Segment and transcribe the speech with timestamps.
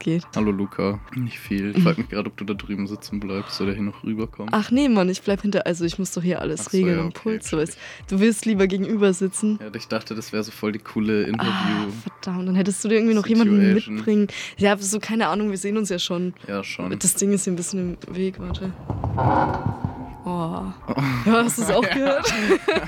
[0.00, 0.26] Geht?
[0.34, 0.98] Hallo Luca.
[1.14, 1.76] Nicht viel.
[1.76, 4.54] Ich frage mich gerade, ob du da drüben sitzen bleibst oder hier noch rüberkommst.
[4.54, 5.66] Ach nee, Mann, ich bleib hinter.
[5.66, 7.76] Also ich muss doch hier alles so, regeln ja, und okay, Puls.
[8.08, 9.58] Du willst lieber gegenüber sitzen.
[9.60, 11.50] Ja, ich dachte, das wäre so voll die coole Interview.
[11.50, 11.86] Ah,
[12.22, 13.94] verdammt, dann hättest du dir irgendwie noch jemanden Situation.
[13.96, 14.28] mitbringen.
[14.56, 16.32] Ja, so keine Ahnung, wir sehen uns ja schon.
[16.48, 16.98] ja, schon.
[16.98, 18.72] Das Ding ist hier ein bisschen im Weg, warte.
[21.26, 22.26] Ja, hast du es auch gehört?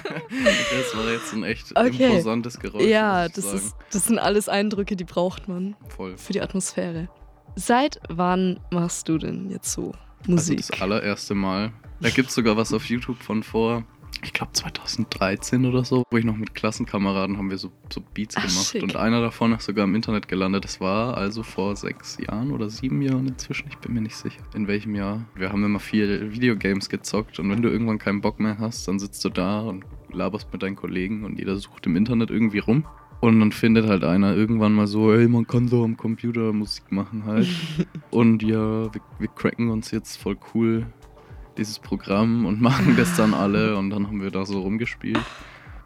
[0.08, 2.06] das war jetzt ein echt Okay.
[2.08, 2.84] imposantes Geräusch.
[2.84, 6.16] ja, das, ist, das sind alles Eindrücke, die braucht man voll.
[6.16, 7.08] für die Atmosphäre.
[7.56, 10.66] Seit wann machst du denn jetzt so Also Musik?
[10.66, 11.72] das allererste Mal.
[12.00, 13.84] Da gibt es sogar was auf YouTube von vor,
[14.22, 18.36] ich glaube 2013 oder so, wo ich noch mit Klassenkameraden haben wir so, so Beats
[18.36, 18.66] Ach, gemacht.
[18.66, 18.82] schick.
[18.82, 20.64] Und einer davon ist sogar im Internet gelandet.
[20.64, 23.68] Das war also vor sechs Jahren oder sieben Jahren inzwischen.
[23.68, 25.24] Ich bin mir nicht sicher, in welchem Jahr.
[25.34, 28.98] Wir haben immer viel Videogames gezockt und wenn du irgendwann keinen Bock mehr hast, dann
[28.98, 32.84] sitzt du da und laberst mit deinen Kollegen und jeder sucht im Internet irgendwie rum.
[33.20, 36.90] Und dann findet halt einer irgendwann mal so, ey, man kann so am Computer Musik
[36.90, 37.46] machen halt.
[38.10, 40.86] und ja, wir, wir cracken uns jetzt voll cool
[41.58, 45.20] dieses Programm und machen das dann alle und dann haben wir da so rumgespielt.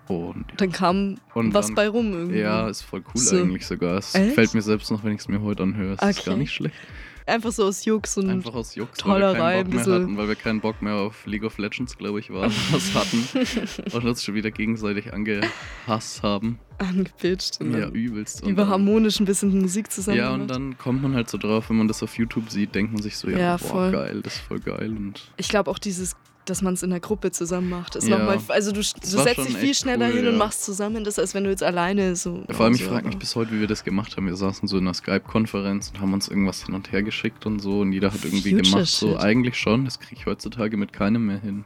[0.08, 2.38] Und, Dann kam und was dann, bei rum irgendwie.
[2.38, 3.36] Ja, ist voll cool So.
[3.38, 3.98] eigentlich sogar.
[3.98, 4.28] Es Echt?
[4.28, 5.94] gefällt mir selbst noch, wenn ich es mir heute anhöre.
[6.00, 6.30] Es ist Okay.
[6.30, 6.76] gar nicht schlecht.
[7.26, 9.94] Einfach so aus Jux und Einfach aus Jux, weil wir Tollerei, keinen ein Bock mehr
[9.94, 13.28] hatten, weil wir keinen Bock mehr auf League of Legends, glaube ich, waren, was hatten.
[13.96, 16.60] und uns schon wieder gegenseitig angehasst haben.
[16.78, 17.60] angepitcht.
[17.60, 18.42] Und Ja, übelst.
[18.44, 20.18] Und über harmonisch ein bisschen Musik zusammen.
[20.18, 22.92] Ja, und dann kommt man halt so drauf, wenn man das auf YouTube sieht, denkt
[22.92, 23.92] man sich so, ja, Ja, boah, voll.
[23.92, 24.90] geil, das ist voll geil.
[24.96, 26.14] Und Ich glaube auch dieses,
[26.46, 27.96] dass man es in der Gruppe zusammen macht.
[27.96, 28.18] Ist Ja.
[28.18, 30.38] mal, also du, du setzt dich viel schneller cool, hin und ja.
[30.38, 32.44] machst zusammen das, als wenn du jetzt alleine so.
[32.50, 34.26] Vor allem, ich so, frage mich bis heute, wie wir das gemacht haben.
[34.26, 37.58] Wir saßen so in einer Skype-Konferenz und haben uns irgendwas hin und her geschickt und
[37.60, 38.86] so und jeder hat irgendwie Future gemacht.
[38.88, 39.20] So Shit.
[39.20, 41.64] eigentlich schon, das kriege ich heutzutage mit keinem mehr hin.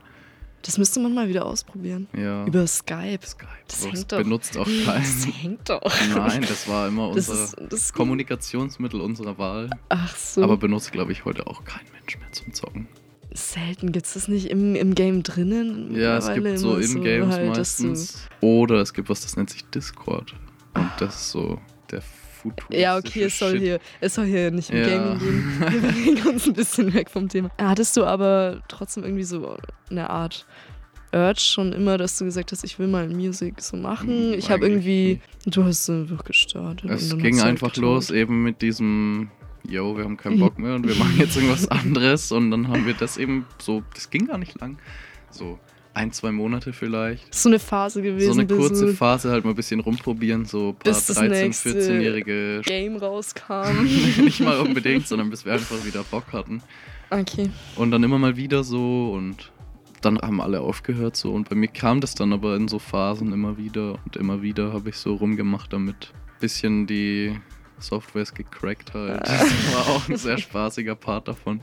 [0.62, 2.06] Das müsste man mal wieder ausprobieren.
[2.14, 2.44] Ja.
[2.44, 3.20] Über Skype.
[3.24, 3.48] Skype.
[3.66, 4.18] Das so, hängt das doch.
[4.18, 5.32] benutzt auch Das kein.
[5.32, 5.80] hängt doch.
[6.14, 9.70] Nein, das war immer Das unser ist, das ist Kommunikationsmittel unserer Wahl.
[9.88, 10.42] Ach so.
[10.42, 12.88] Aber benutzt, glaube ich, heute auch kein Mensch mehr zum Zocken.
[13.34, 15.94] Selten gibt es das nicht im, im Game drinnen.
[15.94, 18.28] Ja, es gibt so In-Games halt, dass du- meistens.
[18.40, 20.34] Oder es gibt was, das nennt sich Discord.
[20.74, 21.58] Und das ist so
[21.90, 23.60] der futuristische Ja, okay, es soll Shit.
[23.60, 24.86] hier, es soll hier nicht um Ja.
[24.88, 25.60] Gaming gehen.
[25.60, 27.50] Wir bewegen uns ein bisschen weg vom Thema.
[27.58, 29.56] Hattest du aber trotzdem irgendwie so
[29.90, 30.46] eine Art
[31.12, 34.32] Urge schon immer, dass du gesagt hast, ich will mal Music so machen?
[34.34, 36.88] Ich habe irgendwie, du hast so einfach gestartet.
[36.88, 37.82] Es ging halt einfach getan.
[37.84, 39.28] los eben mit diesem,
[39.68, 42.86] yo, wir haben keinen Bock mehr und wir machen jetzt irgendwas anderes und dann haben
[42.86, 44.78] wir das eben so, das ging gar nicht lang,
[45.30, 45.58] so
[45.92, 47.34] ein, zwei Monate vielleicht.
[47.34, 50.74] So eine Phase gewesen, So eine kurze Phase halt mal ein bisschen rumprobieren, so ein
[50.74, 53.84] paar Bis das 13-, nächste 14-jährige, Game rauskam.
[54.24, 56.62] nicht mal unbedingt, sondern bis wir einfach wieder Bock hatten.
[57.10, 57.50] okay.
[57.76, 59.52] Und dann immer mal wieder so und
[60.00, 63.32] dann haben alle aufgehört so und bei mir kam das dann aber in so Phasen
[63.32, 66.12] immer wieder und immer wieder habe ich so rumgemacht damit.
[66.38, 67.36] Bisschen die
[67.80, 69.20] Softwares gecrackt halt.
[69.26, 71.60] Das war auch ein sehr spaßiger Part davon.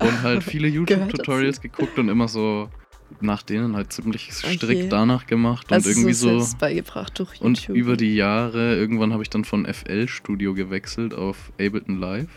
[0.00, 2.68] Und halt viele YouTube-Tutorials geguckt und immer so
[3.20, 4.88] nach denen halt ziemlich strikt Okay.
[4.88, 6.56] danach gemacht und Also irgendwie so so.
[6.58, 7.76] beigebracht durch Und YouTube.
[7.76, 12.30] über die Jahre, irgendwann habe ich dann von FL Studio gewechselt auf Ableton Live.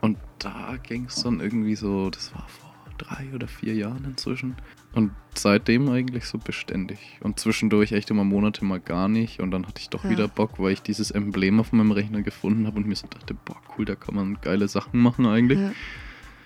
[0.00, 4.56] Und da ging es dann irgendwie so, das war vor drei oder vier Jahren inzwischen.
[4.96, 6.98] Und seitdem eigentlich so beständig.
[7.22, 9.40] Und zwischendurch echt immer Monate mal gar nicht.
[9.40, 10.10] Und dann hatte ich doch Ja.
[10.10, 13.34] wieder Bock, weil ich dieses Emblem auf meinem Rechner gefunden habe und mir so dachte,
[13.44, 15.58] boah, cool, da kann man geile Sachen machen eigentlich.
[15.58, 15.72] Ja.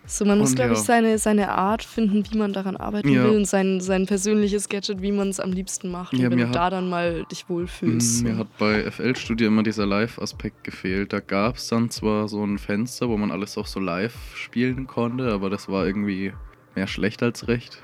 [0.06, 0.84] So, man muss, Und glaube ich, ja.
[0.84, 5.12] seine, seine Art finden, wie man daran arbeiten will und sein, sein persönliches Gadget, wie
[5.12, 6.14] man es am liebsten macht.
[6.14, 8.22] Ja, und wenn du hat- da dann mal dich wohlfühlst.
[8.24, 11.12] Mm, Mir hat bei FL Studio immer dieser Live-Aspekt gefehlt.
[11.12, 14.88] Da gab es dann zwar so ein Fenster, wo man alles auch so live spielen
[14.88, 16.32] konnte, aber das war irgendwie
[16.74, 17.80] mehr schlecht als recht.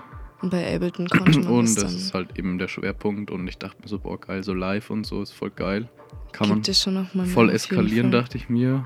[0.47, 3.59] Und bei Ableton konnte man Und das das ist halt eben der Schwerpunkt und ich
[3.59, 5.89] dachte mir so, boah, geil, so live und so ist voll geil.
[6.33, 8.85] Kann man Gibt es schon noch mal voll eskalieren, dachte ich mir.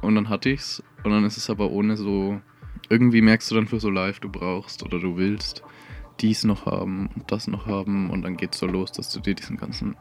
[0.00, 0.82] Und dann hatte ich's.
[1.04, 2.40] Und dann ist es aber ohne so.
[2.88, 5.62] Irgendwie merkst du dann für so live, du brauchst oder du willst
[6.20, 8.10] dies noch haben und das noch haben.
[8.10, 9.96] Und dann geht's so los, dass du dir diesen ganzen.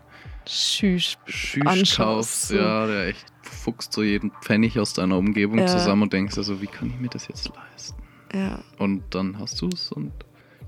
[0.48, 1.18] Schüch
[1.66, 2.48] anschaust, kaufst.
[2.50, 2.56] so.
[2.58, 5.66] Ja, der echt fuchst so jeden Pfennig aus deiner Umgebung Ja.
[5.68, 8.02] zusammen und denkst dir so, wie kann ich mir das jetzt leisten?
[8.34, 8.60] Ja.
[8.78, 10.12] Und dann hast du's und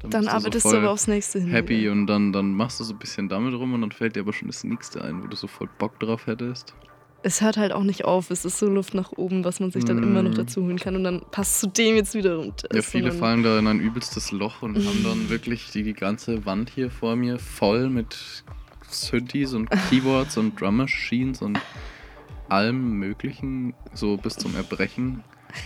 [0.01, 1.49] dann, Dann bist du arbeitest so du aber aufs nächste hin.
[1.49, 1.91] happy wieder.
[1.91, 4.33] und dann, dann machst du so ein bisschen damit rum und dann fällt dir aber
[4.33, 6.73] schon das nächste ein, wo du so voll Bock drauf hättest.
[7.23, 8.29] Es hört halt auch nicht auf.
[8.29, 10.35] Es ist so Luft nach oben, was man sich dann immer noch Mhm.
[10.35, 10.95] dazu holen kann.
[10.95, 12.69] Und dann passt zu dem jetzt wieder runter.
[12.73, 16.45] Ja, viele fallen da in ein übelstes Loch und haben dann wirklich die, die ganze
[16.45, 18.43] Wand hier vor mir voll mit
[18.89, 21.59] Synthes und Keyboards und Drum Machines und
[22.49, 25.23] allem möglichen, so bis zum Erbrechen.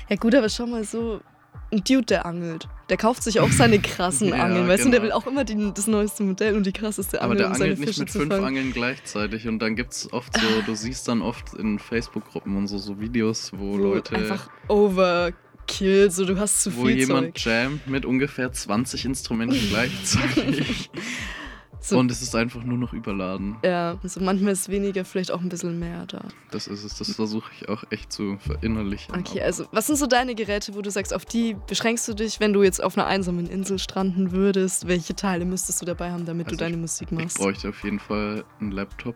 [0.09, 1.19] Ja gut, aber schau mal so,
[1.71, 2.67] ein Dude, der angelt.
[2.89, 4.85] Der kauft sich auch seine krassen Ja, Angeln, weißt du?
[4.87, 5.13] Und der genau.
[5.15, 7.79] will auch immer die, das neueste Modell und die krasseste Aber Angel, der um angelt
[7.79, 8.33] nicht Fische mit fünf.
[8.33, 12.67] Angeln gleichzeitig und dann gibt es oft so, du siehst dann oft in Facebook-Gruppen und
[12.67, 17.37] so, so Videos, wo, Wo Leute, einfach overkill, so du hast zu wo viel jemand
[17.37, 17.45] Zeug.
[17.45, 20.89] jammt mit ungefähr 20 Instrumenten gleichzeitig.
[21.83, 23.57] So, Und es ist einfach nur noch überladen.
[23.65, 26.21] ja, also manchmal ist weniger, vielleicht auch ein bisschen mehr da.
[26.51, 29.15] Das ist es, das versuche ich auch echt zu verinnerlichen.
[29.15, 32.39] Okay, also was sind so deine Geräte, wo du sagst, auf die beschränkst du dich,
[32.39, 34.87] wenn du jetzt auf einer einsamen Insel stranden würdest?
[34.87, 37.37] Welche Teile müsstest du dabei haben, damit Also du deine Musik ich machst?
[37.37, 39.15] bräuchte auf jeden Fall einen Laptop.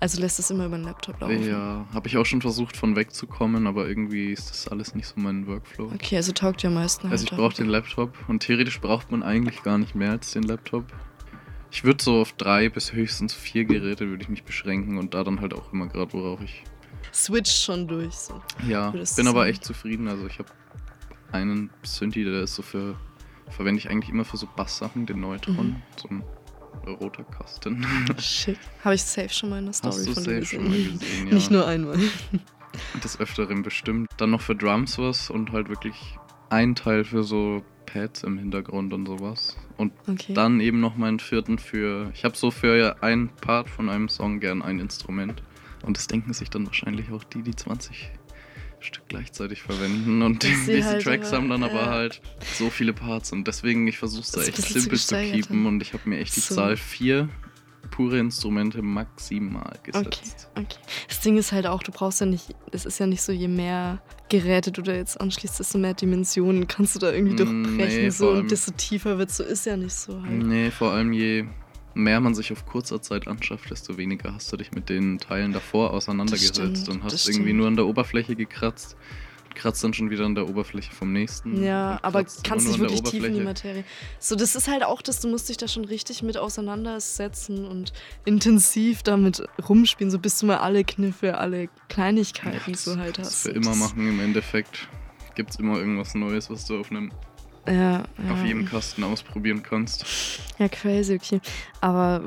[0.00, 1.46] Also lässt es immer über den Laptop laufen?
[1.46, 5.14] Ja, habe ich auch schon versucht von wegzukommen, aber irgendwie ist das alles nicht so
[5.16, 5.92] mein Workflow.
[5.94, 9.10] Okay, also taugt dir am meisten Also ich halt brauche den Laptop und theoretisch braucht
[9.12, 10.84] man eigentlich gar nicht mehr als den Laptop.
[11.70, 15.22] Ich würde so auf drei bis höchstens vier Geräte würde ich mich beschränken und da
[15.24, 16.64] dann halt auch immer gerade, worauf ich.
[17.12, 18.14] Switch schon durch.
[18.14, 18.42] So.
[18.66, 20.08] Ja, bin aber echt zufrieden.
[20.08, 20.48] Also ich habe
[21.32, 22.96] einen Synthi, der ist so für,
[23.50, 25.82] verwende ich eigentlich immer für so Basssachen, den Neutron, Mhm.
[25.96, 26.24] so ein
[27.00, 27.86] roter Kasten.
[28.18, 28.58] Schick.
[28.84, 31.26] Habe ich safe schon mal in der Story Hast du von safe schon mal gesehen,
[31.28, 31.34] ja.
[31.34, 31.98] Nicht nur einmal.
[33.02, 34.08] Des Öfteren bestimmt.
[34.16, 36.16] Dann noch für Drums was und halt wirklich
[36.50, 39.56] ein Teil für so Pads im Hintergrund und sowas.
[39.76, 40.34] Und Okay.
[40.34, 42.10] dann eben noch meinen vierten für.
[42.14, 45.42] Ich habe so für einen Part von einem Song gern ein Instrument.
[45.82, 48.10] Und das denken sich dann wahrscheinlich auch die, die 20
[48.80, 50.22] Stück gleichzeitig verwenden.
[50.22, 51.86] Und diese halt Tracks aber- haben dann aber ja.
[51.86, 52.20] halt
[52.58, 53.32] so viele Parts.
[53.32, 55.64] Und deswegen, ich versuche es da echt simpel zu keepen.
[55.64, 55.66] dann.
[55.66, 56.54] Und ich habe mir echt die So.
[56.54, 57.28] Zahl 4
[58.00, 60.48] pure Instrumente maximal gesetzt.
[60.54, 60.78] Okay.
[61.08, 63.48] Das Ding ist halt auch, du brauchst ja nicht, es ist ja nicht so, je
[63.48, 64.00] mehr
[64.30, 68.02] Geräte du da jetzt anschließt, desto mehr Dimensionen kannst du da irgendwie Mm, durchbrechen.
[68.04, 70.32] nee, so, und desto tiefer wird so, ist ja nicht so halt.
[70.32, 71.44] Nee, vor allem je
[71.94, 75.52] mehr man sich auf kurzer Zeit anschafft, desto weniger hast du dich mit den Teilen
[75.52, 78.96] davor auseinandergesetzt stimmt, und hast irgendwie nur an der Oberfläche gekratzt.
[79.54, 81.62] Kratzt dann schon wieder an der Oberfläche vom nächsten.
[81.62, 83.40] Ja, aber kannst an wirklich tief in die.
[83.40, 83.84] Materie.
[84.18, 87.92] So, das ist halt auch das, du musst dich da schon richtig mit auseinandersetzen und
[88.24, 93.42] intensiv damit rumspielen, so bis du mal alle Kniffe, alle Kleinigkeiten so halt hast.
[93.42, 94.88] für immer machen im Endeffekt.
[95.34, 97.12] Gibt es immer irgendwas Neues, was du auf, einem,
[97.66, 98.04] Ja, ja.
[98.30, 100.04] auf jedem Kasten ausprobieren kannst.
[100.58, 101.40] Ja, crazy, okay.
[101.80, 102.22] Aber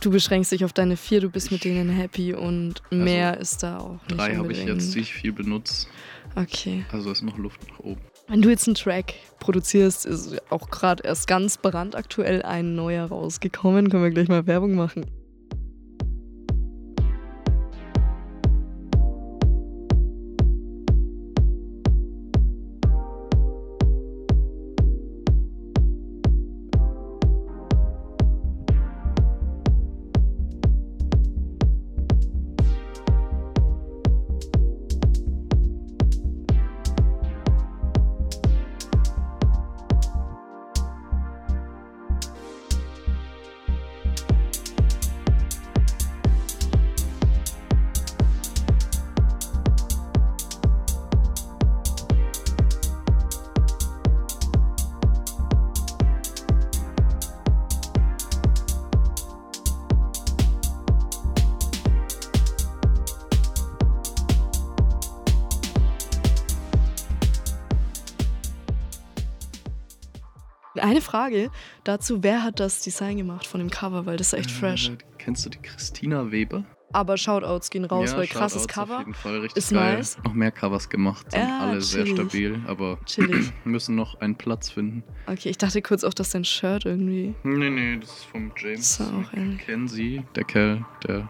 [0.00, 3.78] du beschränkst dich auf deine vier, du bist mit denen happy und mehr ist da
[3.78, 5.86] auch nicht Also Drei habe ich jetzt, die ich viel benutze.
[6.36, 6.84] Okay.
[6.92, 8.00] Also ist noch Luft nach oben.
[8.28, 13.90] Wenn du jetzt einen Track produzierst, ist auch gerade erst ganz brandaktuell ein neuer rausgekommen.
[13.90, 15.04] Können wir gleich mal Werbung machen.
[71.14, 71.48] Frage
[71.84, 74.88] dazu, wer hat das Design gemacht von dem Cover, weil das ist echt fresh.
[74.88, 76.64] Äh, kennst du die Christina Weber?
[76.92, 78.94] Aber Shoutouts gehen raus, Ja, weil krasses Shoutouts Cover.
[78.94, 79.96] Auf jeden Fall richtig Ist geil.
[79.98, 80.18] nice.
[80.24, 82.20] Noch mehr Covers gemacht, sind Ja, alle sehr chillig.
[82.20, 83.52] stabil, aber Chillig.
[83.64, 85.04] müssen noch einen Platz finden.
[85.28, 87.32] Okay, ich dachte kurz auch, dass dein Shirt irgendwie.
[87.44, 89.60] Nee, nee, das ist vom James Das ist auch ähnlich.
[89.60, 91.28] Mackenzie, der Kerl, der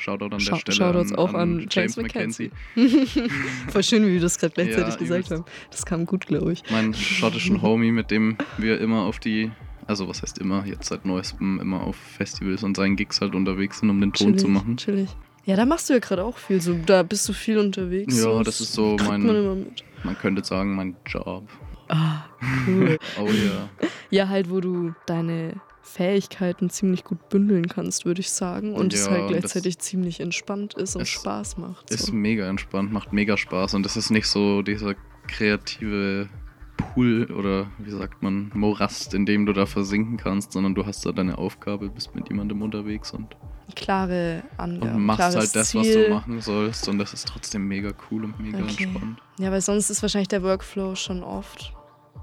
[0.00, 2.50] Shoutout an Schau- der Stelle Shoutouts an, auch an, an James Mackenzie.
[3.68, 5.44] Voll schön, wie wir das gerade gleichzeitig Ja, gesagt haben.
[5.70, 6.62] Das kam gut, glaube ich.
[6.70, 9.50] Mein schottischen Homie, mit dem wir immer auf die,
[9.86, 13.80] also was heißt immer, jetzt seit neuestem immer auf Festivals und seinen Gigs halt unterwegs
[13.80, 14.76] sind, um den Ton zu machen.
[14.76, 15.08] Chillig.
[15.44, 16.60] Ja, da machst du ja gerade auch viel.
[16.60, 18.22] So, da bist du viel unterwegs.
[18.22, 19.66] Ja, das ist so mein- Man.
[20.04, 21.48] Man könnte sagen, mein Job.
[21.88, 22.24] Ah,
[22.66, 22.98] cool.
[23.20, 23.68] Oh ja.
[24.10, 28.74] ja, halt, wo du deine Fähigkeiten ziemlich gut bündeln kannst, würde ich sagen.
[28.74, 31.90] Und es Ja, halt das- gleichzeitig ziemlich entspannt ist und Es Spaß macht.
[31.90, 32.12] Ist So.
[32.12, 34.94] mega entspannt, macht mega Spaß und es ist nicht so dieser
[35.26, 36.28] kreative
[36.76, 41.04] Pool oder wie sagt man, Morast, in dem du da versinken kannst, sondern du hast
[41.04, 43.36] da deine Aufgabe, bist mit jemandem unterwegs und,
[43.76, 44.96] Klare Angaben.
[44.96, 46.04] und machst halt das, was Ziel.
[46.08, 48.84] du machen sollst und das ist trotzdem mega cool und mega Okay.
[48.84, 49.20] entspannt.
[49.38, 51.72] Ja, weil sonst ist wahrscheinlich der Workflow schon oft.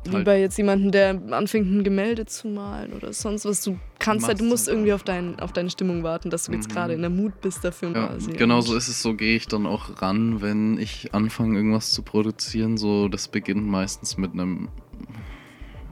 [0.09, 3.61] Wie Halt- bei jetzt jemandem, der anfängt, ein Gemälde zu malen oder sonst was.
[3.63, 6.69] Du kannst halt, du musst irgendwie auf, dein, auf deine Stimmung warten, dass du jetzt
[6.69, 6.73] Mhm.
[6.73, 7.89] gerade in der Mut bist dafür.
[7.93, 8.31] Ja, quasi.
[8.33, 12.01] genau so ist es, so gehe ich dann auch ran, wenn ich anfange, irgendwas zu
[12.03, 12.77] produzieren.
[12.77, 14.69] So, das beginnt meistens mit einem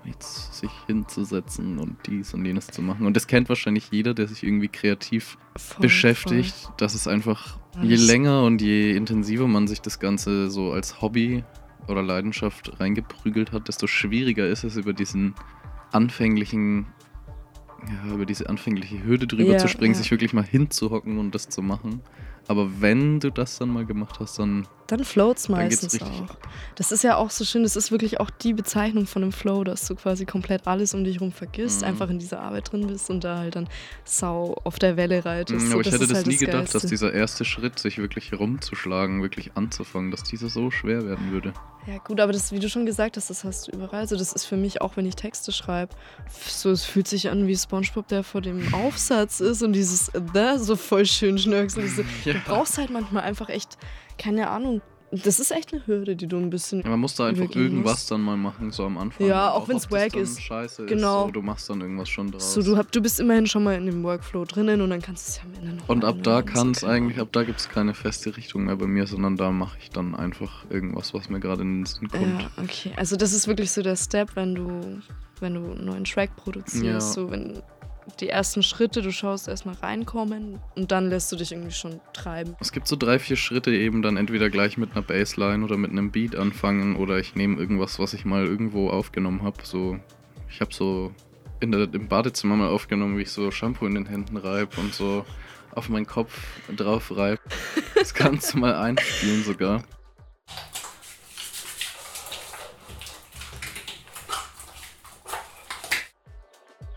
[0.06, 3.08] jetzt sich hinzusetzen und dies und jenes zu machen.
[3.08, 6.74] Und das kennt wahrscheinlich jeder, der sich irgendwie kreativ Voll, beschäftigt, voll.
[6.78, 11.44] dass es einfach, je länger und je intensiver man sich das Ganze so als Hobby
[11.88, 15.36] oder Leidenschaft reingeprügelt hat, desto schwieriger ist es, über diesen
[15.92, 16.88] anfänglichen,
[17.88, 20.00] ja, über diese anfängliche Hürde drüber Ja, zu springen, ja.
[20.00, 22.02] sich wirklich mal hinzuhocken und das zu machen.
[22.48, 26.36] Aber wenn du das dann mal gemacht hast, dann, Dann floats dann meistens richtig auch.
[26.76, 29.64] Das ist ja auch so schön, das ist wirklich auch die Bezeichnung von einem Flow,
[29.64, 31.88] dass du quasi komplett alles um dich herum vergisst, Mhm.
[31.88, 33.68] einfach in dieser Arbeit drin bist und da halt dann
[34.04, 35.68] sau auf der Welle reitest.
[35.68, 39.22] So, Aber ich hätte das halt nie gedacht, dass dieser erste Schritt, sich wirklich rumzuschlagen,
[39.22, 41.54] wirklich anzufangen, dass dieser so schwer werden würde.
[41.88, 44.00] Ja, gut, aber das, wie du schon gesagt hast, das hast du überall.
[44.02, 45.94] Also, das ist für mich auch, wenn ich Texte schreibe,
[46.48, 50.58] so, es fühlt sich an wie Spongebob, der vor dem Aufsatz ist und dieses The
[50.58, 51.86] so voll schön schnörkeln.
[51.86, 52.34] Diese, Ja.
[52.34, 53.78] Du brauchst halt manchmal einfach echt,
[54.18, 54.82] keine Ahnung.
[55.12, 56.82] Das ist echt eine Hürde, die du ein bisschen.
[56.82, 58.12] Ja, man muss da einfach irgendwas musst.
[58.12, 59.26] dann mal machen, so am Anfang.
[59.28, 60.42] Ja, auch wenn's ob das wack ist.
[60.42, 61.22] Scheiße Genau.
[61.22, 62.54] ist, so, du machst dann irgendwas schon draus.
[62.54, 65.28] So, du, hab, du bist immerhin schon mal in dem Workflow drinnen und dann kannst
[65.28, 67.60] du es ja am Ende noch und ab da kann es eigentlich, ab da gibt
[67.60, 71.30] es keine feste Richtung mehr bei mir, sondern da mache ich dann einfach irgendwas, was
[71.30, 72.42] mir gerade in den Sinn kommt.
[72.42, 72.92] Ja, okay.
[72.98, 75.02] Also das ist wirklich so der Step, wenn du,
[75.40, 77.00] wenn du einen neuen Track produzierst, Ja.
[77.00, 77.62] so wenn
[78.20, 82.56] die ersten Schritte, du schaust erstmal reinkommen und dann lässt du dich irgendwie schon treiben.
[82.60, 85.92] Es gibt so drei, vier Schritte eben dann entweder gleich mit einer Bassline oder mit
[85.92, 89.58] einem Beat anfangen oder ich nehme irgendwas, was ich mal irgendwo aufgenommen habe.
[89.64, 90.00] So,
[90.50, 91.12] ich habe so
[91.60, 94.94] in der, im Badezimmer mal aufgenommen, wie ich so Shampoo in den Händen reibe und
[94.94, 95.26] so
[95.72, 96.34] auf meinen Kopf
[96.76, 97.42] drauf reibe.
[97.96, 99.84] Das kannst du mal einspielen sogar.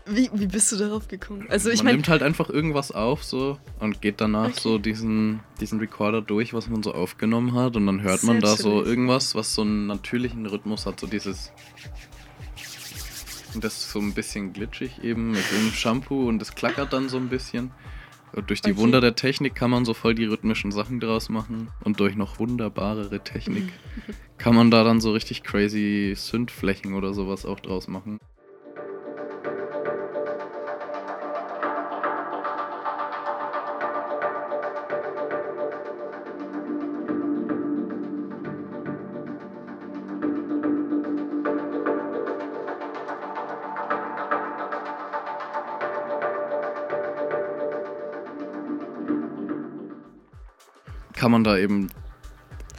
[0.09, 1.45] Wie, wie bist du darauf gekommen?
[1.49, 4.59] Also ich man meine, nimmt halt einfach irgendwas auf so und geht danach Okay.
[4.61, 8.55] so diesen, diesen Recorder durch, was man so aufgenommen hat und dann hört man da
[8.55, 11.51] so irgendwas, was so einen natürlichen Rhythmus hat, so dieses
[13.55, 17.09] und das ist so ein bisschen glitschig eben mit dem Shampoo und das klackert dann
[17.09, 17.71] so ein bisschen.
[18.31, 18.79] Und durch die Okay.
[18.79, 22.37] Wunder der Technik kann man so voll die rhythmischen Sachen draus machen und durch noch
[22.39, 23.63] wunderbarere Technik
[24.37, 28.19] kann man da dann so richtig crazy Synthflächen oder sowas auch draus machen.
[51.19, 51.89] Kann man da eben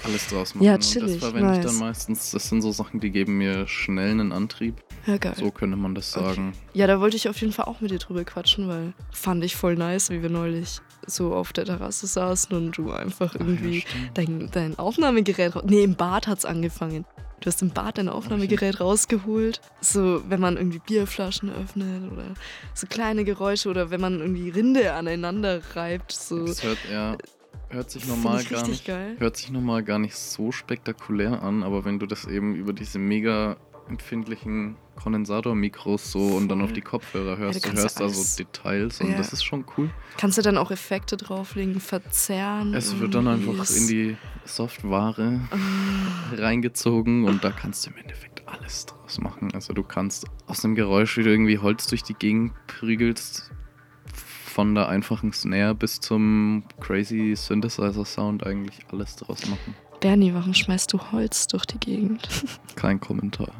[0.02, 0.64] alles draus machen.
[0.64, 1.66] Ja, und chillig, das verwende ich nice.
[1.66, 2.30] dann meistens.
[2.30, 4.76] Das sind so Sachen, die geben mir schnell einen Antrieb.
[5.06, 5.34] ja geil.
[5.36, 6.54] So könnte man das sagen.
[6.72, 9.56] Ja, da wollte ich auf jeden Fall auch mit dir drüber quatschen, weil fand ich
[9.56, 14.10] voll nice, wie wir neulich so auf der Terrasse saßen und du einfach irgendwie stimmt.
[14.14, 15.52] dein, dein Aufnahmegerät.
[15.66, 17.04] Nee, im Bad hat's angefangen.
[17.40, 19.60] Du hast im Bad dein Aufnahmegerät rausgeholt.
[19.82, 22.34] So, wenn man irgendwie Bierflaschen öffnet oder
[22.72, 26.12] so kleine Geräusche oder wenn man irgendwie Rinde aneinander reibt.
[26.12, 26.46] So.
[26.46, 27.18] Das hört, ja,
[27.70, 28.84] hört sich normal gar nicht.
[28.86, 29.16] geil.
[29.18, 32.98] Hört sich normal gar nicht so spektakulär an, aber wenn du das eben über diese
[32.98, 33.56] mega
[33.88, 38.06] empfindlichen Kondensatormikros so und dann auf die Kopfhörer Ja, hörst, du du kannst hörst ja
[38.06, 39.16] da so alles- Details und Ja.
[39.16, 39.90] das ist schon cool.
[40.16, 42.72] Kannst du dann auch Effekte drauflegen, verzerren?
[42.74, 45.14] Es wird dann einfach in die Software
[45.50, 46.34] Ah.
[46.36, 49.50] reingezogen und da kannst du im Endeffekt alles draus machen.
[49.54, 53.50] Also du kannst aus einem Geräusch, wie du irgendwie Holz durch die Gegend prügelst,
[54.50, 59.74] von der einfachen Snare bis zum crazy Synthesizer-Sound eigentlich alles draus machen.
[60.00, 62.28] Bernie, warum schmeißt du Holz durch die Gegend?
[62.74, 63.52] Kein Kommentar.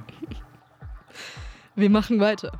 [1.76, 2.52] Wir machen weiter.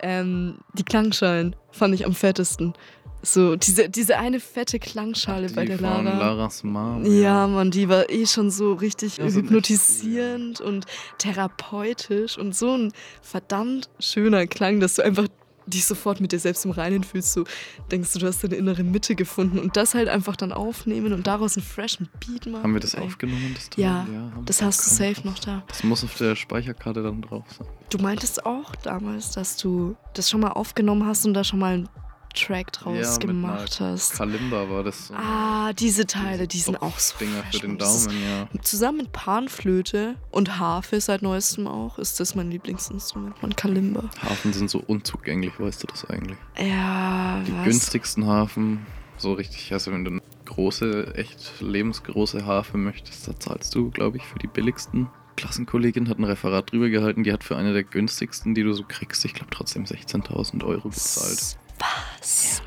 [0.00, 2.74] Ähm, die Klangschalen fand ich am fettesten.
[3.20, 6.02] So, diese, diese eine fette Klangschale Die bei der Lara.
[6.02, 7.04] Laras Mom.
[7.04, 10.86] Ja, Mann, die war eh schon so richtig Ja, sind echt hypnotisierend und
[11.18, 15.26] therapeutisch und so ein verdammt schöner Klang, dass du einfach
[15.68, 17.36] dich sofort mit dir selbst im Reinen fühlst.
[17.36, 17.44] Du
[17.90, 21.56] denkst, du hast deine innere Mitte gefunden und das halt einfach dann aufnehmen und daraus
[21.56, 22.62] einen freshen Beat machen.
[22.62, 23.54] Haben wir das aufgenommen?
[23.54, 23.70] Das?
[23.76, 25.62] Ja, haben Das hast du safe noch da.
[25.68, 27.66] Das muss auf der Speicherkarte dann drauf sein.
[27.90, 31.74] Du meintest auch damals, dass du das schon mal aufgenommen hast und da schon mal
[31.74, 31.88] einen
[32.34, 34.12] Track draus Ja, gemacht hast.
[34.14, 35.08] Kalimba war das.
[35.08, 35.14] so.
[35.14, 38.60] Ah, diese Teile, die sind auch so Dinger fresh, für den Daumen, ja.
[38.62, 44.04] Zusammen mit Panflöte und Harfe seit neuestem auch ist das mein Lieblingsinstrument, mein Kalimba.
[44.22, 46.38] Hafen sind so unzugänglich, weißt du das eigentlich?
[46.58, 47.64] Ja, Die was?
[47.64, 53.74] günstigsten Hafen, so richtig, also wenn du eine große, echt lebensgroße Harfe möchtest, da zahlst
[53.74, 55.08] du, glaube ich, für die billigsten.
[55.36, 58.82] Klassenkollegin hat ein Referat drüber gehalten, die hat für eine der günstigsten, die du so
[58.86, 61.58] kriegst, ich glaube trotzdem 16.000 Euro bezahlt.
[61.78, 62.62] Was?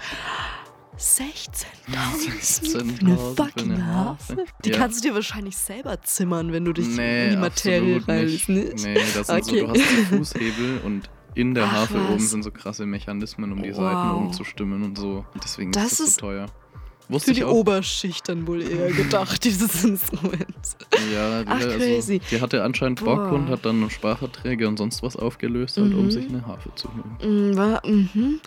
[0.97, 1.65] 16.000
[2.63, 4.45] für eine 16.000 für fucking Harfe?
[4.63, 4.77] Die Ja.
[4.77, 8.49] kannst du dir wahrscheinlich selber zimmern, wenn du dich Nee, in die Materie reinlässt.
[8.49, 8.83] Nicht?
[8.83, 9.59] Nee, das sind so, Okay.
[9.61, 12.09] du hast die Fußhebel und in der Ach, Harfe was.
[12.11, 14.17] oben sind so krasse Mechanismen, um die Seiten Wow.
[14.17, 15.25] umzustimmen und so.
[15.43, 16.45] Deswegen Das ist das ist so teuer.
[17.09, 17.43] Wusste Für die.
[17.45, 20.45] Oberschicht dann wohl eher gedacht, dieses Instrument.
[21.13, 22.21] Ja, die, Ach, also, crazy.
[22.31, 23.31] die hatte anscheinend Bock Boah.
[23.33, 26.11] und hat dann Sparverträge und sonst was aufgelöst, halt, um Mhm.
[26.11, 27.51] sich eine Harfe zu holen.
[27.53, 28.39] Mm, wa- mhm.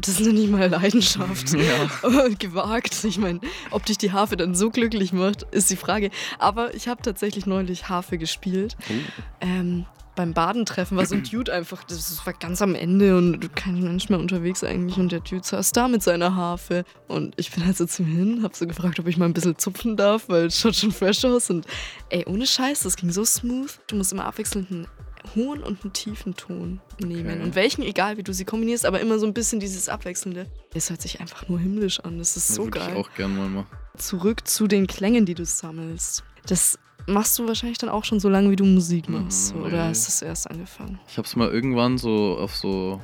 [0.00, 1.54] Das ist ja nicht mal Leidenschaft.
[1.62, 2.28] Ja.
[2.38, 3.04] Gewagt.
[3.04, 6.10] Ich meine, ob dich die Harfe dann so glücklich macht, ist die Frage.
[6.38, 8.76] Aber ich habe tatsächlich neulich Harfe gespielt.
[8.88, 8.92] Oh.
[9.40, 13.80] Ähm, beim Badentreffen war so ein Dude einfach, das war ganz am Ende und kein
[13.80, 14.98] Mensch mehr unterwegs eigentlich.
[14.98, 16.84] Und der Dude saß da mit seiner Harfe.
[17.08, 19.32] Und ich bin halt so zu ihm hin, hab so gefragt, ob ich mal ein
[19.32, 21.48] bisschen zupfen darf, weil es schaut schon fresh aus.
[21.50, 21.66] Und
[22.10, 23.70] ey, ohne Scheiß, das ging so smooth.
[23.86, 24.86] Du musst immer abwechselnd einen
[25.34, 27.30] hohen und einen tiefen Ton nehmen.
[27.36, 27.42] Okay.
[27.42, 30.46] Und welchen, egal wie du sie kombinierst, aber immer so ein bisschen dieses Abwechselnde.
[30.74, 32.18] Es hört sich einfach nur himmlisch an.
[32.18, 33.66] Das ist so Würde geil ich auch gern mal machen.
[33.96, 36.24] zurück zu den Klängen, die du sammelst.
[36.46, 39.54] Das machst du wahrscheinlich dann auch schon so lange, wie du Musik Mhm, machst.
[39.54, 39.60] nee.
[39.62, 40.98] Oder hast du es erst angefangen?
[41.08, 43.00] Ich hab's mal irgendwann so auf so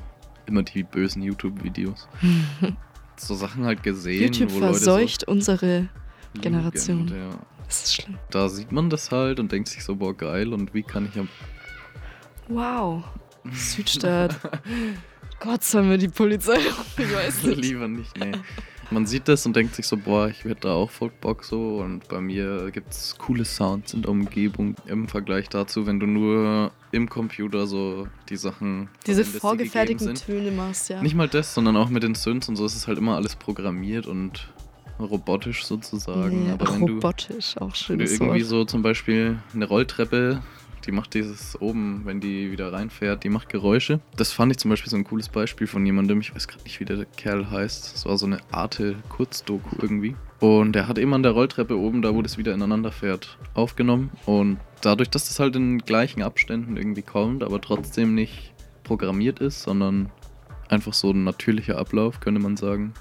[0.47, 2.09] immer die bösen YouTube-Videos.
[3.17, 5.89] so Sachen halt gesehen, YouTube wo Leute verseucht unsere
[6.35, 7.09] so Generation.
[7.09, 7.39] Jugend, Ja.
[7.67, 8.17] Das ist schlimm.
[8.31, 11.19] Da sieht man das halt und denkt sich so, boah, geil, und wie kann ich
[11.19, 11.29] am.
[12.49, 13.05] Wow.
[13.53, 14.37] Südstadt.
[15.41, 16.59] Gott, sollen wir die Polizei?
[16.97, 17.61] Ich weiß nicht.
[17.65, 18.33] Lieber nicht, nee.
[18.91, 21.79] Man sieht das und denkt sich so, boah, ich hätte da auch voll Bock so.
[21.79, 26.73] Und bei mir gibt's coole Sounds in der Umgebung im Vergleich dazu, wenn du nur
[26.91, 28.89] im Computer so die Sachen.
[29.07, 30.25] Diese die vorgefertigten sind.
[30.25, 31.03] Töne machst, ja.
[31.03, 33.37] Nicht mal das, sondern auch mit den Synths und so ist es halt immer alles
[33.37, 34.49] programmiert und
[34.99, 36.47] robotisch sozusagen.
[36.47, 38.49] Nee, Aber wenn du, robotisch, auch wenn du irgendwie Wort.
[38.49, 40.43] so zum Beispiel eine Rolltreppe,
[40.89, 44.01] die macht dieses oben, wenn die wieder reinfährt, die macht Geräusche.
[44.17, 46.81] Das fand ich zum Beispiel so ein cooles Beispiel von jemandem, ich weiß gerade nicht,
[46.81, 47.93] wie der Kerl heißt.
[47.93, 50.17] Das war so eine Arte-Kurzdoku irgendwie.
[50.41, 54.11] Und der hat eben an der Rolltreppe oben, da wo das wieder ineinander fährt, aufgenommen.
[54.25, 59.65] Und dadurch, dass das halt in gleichen Abständen irgendwie kommt, aber trotzdem nicht programmiert ist,
[59.65, 60.11] sondern
[60.71, 62.95] einfach so ein natürlicher Ablauf, könnte man sagen,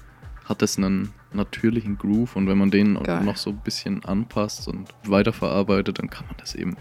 [0.44, 3.24] hat es einen natürlichen Groove und wenn man den Geil.
[3.24, 6.76] noch so ein bisschen anpasst und weiterverarbeitet, dann kann man das eben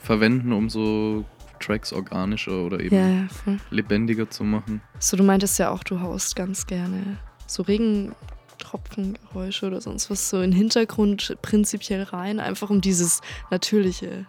[0.00, 1.24] verwenden, um so
[1.60, 3.26] Tracks organischer oder eben Ja,
[3.70, 4.80] lebendiger zu machen.
[4.98, 10.38] So, du meintest ja auch, du haust ganz gerne so Regentropfengeräusche oder sonst was so
[10.38, 14.26] in den Hintergrund prinzipiell rein, einfach um dieses natürliche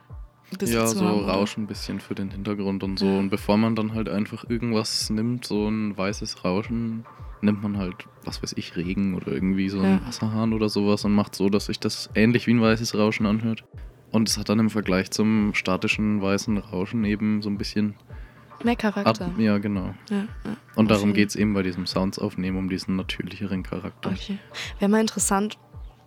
[0.66, 1.30] ja, so haben.
[1.30, 3.06] Rauschen ein bisschen für den Hintergrund und so.
[3.06, 3.20] Ja.
[3.20, 7.06] Und bevor man dann halt einfach irgendwas nimmt, so ein weißes Rauschen,
[7.42, 10.08] nimmt man halt, was weiß ich, Regen oder irgendwie so einen Ja.
[10.08, 13.64] Wasserhahn oder sowas und macht so, dass sich das ähnlich wie ein weißes Rauschen anhört.
[14.12, 17.96] Und es hat dann im Vergleich zum statischen weißen Rauschen eben so ein bisschen
[18.64, 19.26] Mehr Charakter.
[19.26, 19.96] Ab, ja, genau.
[20.10, 20.28] Ja, ja.
[20.76, 21.22] Und darum Okay.
[21.22, 24.12] geht es eben bei diesem Sounds aufnehmen, um diesen natürlicheren Charakter.
[24.12, 24.38] Okay.
[24.80, 25.58] Wäre mal interessant,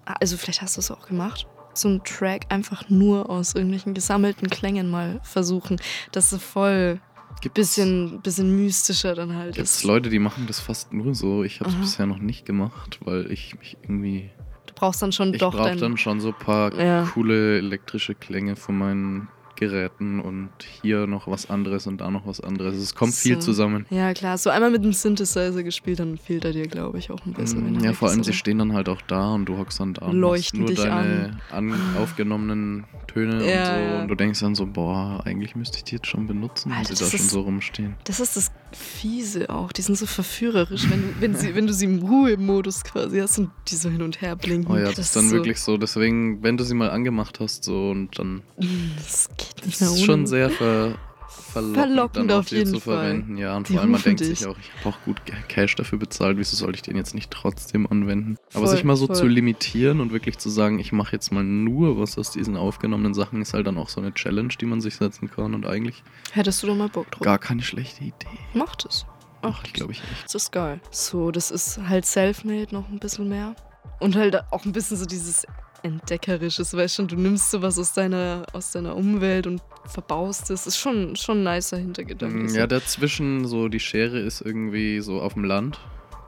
[0.05, 4.49] also vielleicht hast du es auch gemacht, so einen Track einfach nur aus irgendwelchen gesammelten
[4.49, 5.81] Klängen mal versuchen,
[6.13, 7.01] dass so voll
[7.41, 9.85] Gibt's, bisschen, bisschen mystischer dann halt gibt's ist.
[9.85, 11.43] Leute, die machen das fast nur so.
[11.43, 14.31] Ich habe es bisher noch nicht gemacht, weil ich mich irgendwie.
[14.75, 15.79] Brauchst dann schon Ich doch brauche dein...
[15.79, 17.05] dann schon so ein paar Ja.
[17.15, 20.51] coole elektrische Klänge von meinen Geräten und
[20.83, 22.77] hier noch was anderes und da noch was anderes.
[22.77, 23.41] Es kommt viel So.
[23.53, 23.87] zusammen.
[23.91, 24.37] Ja, klar.
[24.39, 27.75] So einmal mit dem Synthesizer gespielt, dann fehlt er dir, glaube ich, auch ein bisschen.
[27.79, 29.95] Mm, ja, vor ist, allem, sie stehen dann halt auch da und du hockst dann
[29.95, 31.75] da und Leuchten nur dich deine an.
[31.99, 34.03] aufgenommenen Töne Ja, und so.
[34.03, 36.95] Und du denkst dann so, boah, eigentlich müsste ich die jetzt schon benutzen, wenn sie
[36.95, 37.95] da das schon ist- so rumstehen.
[38.05, 39.73] Das ist das Fiese auch.
[39.73, 43.39] Die sind so verführerisch, wenn du, wenn sie, wenn du sie im Ruhemodus quasi hast
[43.39, 44.73] und die so hin und her blinken.
[44.73, 45.77] Oh ja, das, ist dann so, wirklich so.
[45.77, 48.43] Deswegen, wenn du sie mal angemacht hast, so und dann
[48.97, 49.29] Das
[49.65, 50.95] nicht ist schon sehr ver,
[51.29, 52.97] verlockend, Verlockend auf jeden zu Fall.
[52.99, 53.37] verwenden.
[53.37, 54.47] Ja, und Die vor allem man denkt sich dich.
[54.47, 57.87] auch, ich habe auch gut Cash dafür bezahlt, wieso soll ich den jetzt nicht trotzdem
[57.87, 58.37] anwenden?
[58.53, 59.17] Aber Voll, sich mal so voll.
[59.17, 63.15] zu limitieren und wirklich zu sagen, ich mache jetzt mal nur was aus diesen aufgenommenen
[63.15, 66.03] Sachen, ist halt dann auch so eine Challenge, die man sich setzen kann und eigentlich
[66.33, 67.23] Hättest du da mal Bock drauf?
[67.23, 68.27] gar keine schlechte Idee.
[68.53, 69.07] Macht es.
[69.43, 70.25] Ach, ich glaube ich nicht.
[70.25, 70.81] Das ist geil.
[70.91, 73.55] So, das ist halt self-made noch ein bisschen mehr.
[74.01, 75.47] Und halt auch ein bisschen so dieses
[75.85, 80.67] Entdeckerisches, weißt schon, du nimmst sowas aus deiner, aus deiner Umwelt und verbaust es.
[80.67, 82.37] Ist schon, schon ein nicer Hintergedanke.
[82.53, 85.79] Mm, Ja, dazwischen so die Schere ist irgendwie so auf dem Land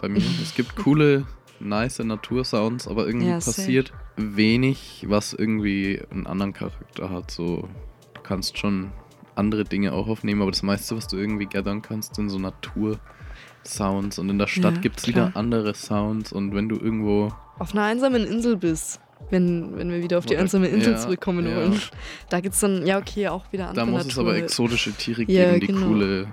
[0.01, 0.21] bei mir.
[0.42, 1.25] es gibt coole,
[1.59, 3.57] nice Natursounds, aber irgendwie Ja, safe.
[3.62, 7.31] passiert wenig, was irgendwie einen anderen Charakter hat.
[7.31, 7.69] So,
[8.14, 8.92] du kannst schon
[9.37, 14.19] andere Dinge auch aufnehmen, aber das meiste, was du irgendwie gathern kannst, sind so Natursounds.
[14.19, 16.33] Und in der Stadt Ja, gibt es wieder andere Sounds.
[16.33, 17.33] Und wenn du irgendwo.
[17.59, 21.48] Auf einer einsamen Insel bist, wenn, wenn wir wieder auf die einsame Insel ja, zurückkommen
[21.48, 21.57] ja.
[21.57, 21.81] wollen,
[22.29, 24.12] da gibt es dann, ja okay, auch wieder andere Da muss Natur.
[24.12, 25.87] es aber exotische Tiere Ja, geben, die genau.
[25.88, 26.29] coole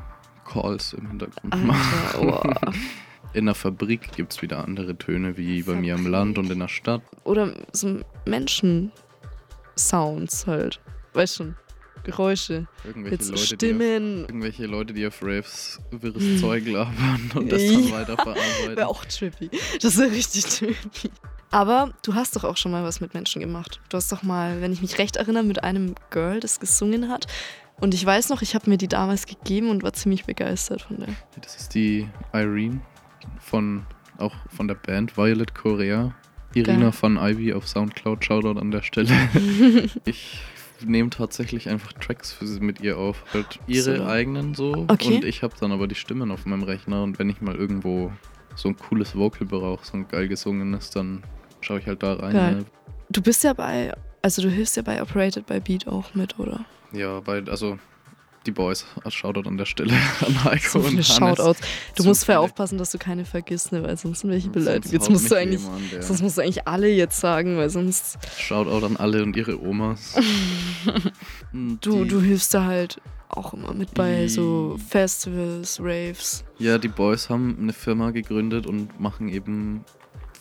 [0.46, 2.22] Calls im Hintergrund machen.
[2.22, 2.72] Alter, oh.
[3.34, 6.60] in der Fabrik gibt es wieder andere Töne, wie bei mir im Land und in
[6.60, 7.02] der Stadt.
[7.24, 10.82] Oder so Menschen-Sounds halt.
[11.14, 11.56] Weißt schon,
[12.04, 12.68] Geräusche.
[12.84, 14.20] Irgendwelche Jetzt Leute, die auf, Stimmen.
[14.26, 17.92] irgendwelche Leute, die auf Raves wirres Zeug labern und das dann Ja.
[17.92, 18.76] weiterverarbeiten.
[18.76, 19.50] Wäre auch trippy.
[19.82, 21.10] Das wäre richtig trippy.
[21.54, 23.80] Aber du hast doch auch schon mal was mit Menschen gemacht.
[23.90, 27.28] Du hast doch mal, wenn ich mich recht erinnere, mit einem Girl, das gesungen hat.
[27.80, 30.98] Und ich weiß noch, ich habe mir die damals gegeben und war ziemlich begeistert von
[30.98, 31.10] der.
[31.42, 32.82] Das ist die Irene
[33.40, 33.86] von
[34.18, 36.16] auch von der Band Violet Korea.
[36.56, 36.92] Irina Geil.
[36.92, 39.10] von Ivy auf Soundcloud, Shoutout an der Stelle.
[40.06, 40.40] ich
[40.84, 43.24] nehme tatsächlich einfach Tracks für sie mit ihr auf.
[43.34, 44.06] Halt ihre So.
[44.06, 44.86] eigenen so.
[44.88, 45.16] Okay.
[45.18, 48.12] Und ich habe dann aber die Stimmen auf meinem Rechner und wenn ich mal irgendwo
[48.56, 51.24] so ein cooles Vocal brauche, so ein geil gesungenes, dann
[51.64, 52.34] schaue ich halt da rein.
[52.34, 52.66] Geil.
[53.10, 56.66] Du bist ja bei, also du hilfst ja bei Operated by Beat auch mit, oder?
[56.92, 57.78] Ja, weil, also
[58.46, 59.94] die Boys, Shoutout an der Stelle
[60.26, 61.16] an Heiko So und viele Hannes.
[61.38, 61.60] Shoutouts.
[61.96, 62.40] Du Zu musst viele.
[62.40, 63.82] aufpassen, dass du keine vergisst, ne?
[63.84, 64.92] weil sonst sind welche beleidigt.
[64.94, 68.18] Jetzt musst du eigentlich, jemand, der- sonst musst du eigentlich alle jetzt sagen, weil sonst
[68.38, 70.16] Shoutout an alle und ihre Omas.
[71.54, 73.00] du, Die- du hilfst da halt
[73.30, 76.44] auch immer mit bei so Festivals, Raves.
[76.60, 79.84] Ja, die Boys haben eine Firma gegründet und machen eben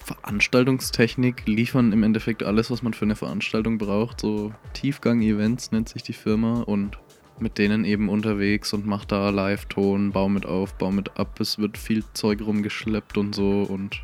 [0.05, 4.21] Veranstaltungstechnik, liefern im Endeffekt alles, was man für eine Veranstaltung braucht.
[4.21, 6.99] So Tiefgang-Events nennt sich die Firma und
[7.39, 11.41] mit denen eben unterwegs und macht da Live-Ton, bau mit auf, bau mit ab.
[11.41, 14.03] Es wird viel Zeug rumgeschleppt und so und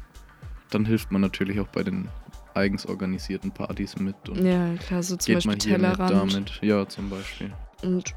[0.70, 2.08] dann hilft man natürlich auch bei den
[2.54, 6.32] eigens organisierten Partys mit und Ja, klar, so zum geht mal Beispiel hier mit Tellerrand.
[6.32, 6.58] damit.
[6.62, 7.52] Ja, zum Beispiel.
[7.82, 8.14] Und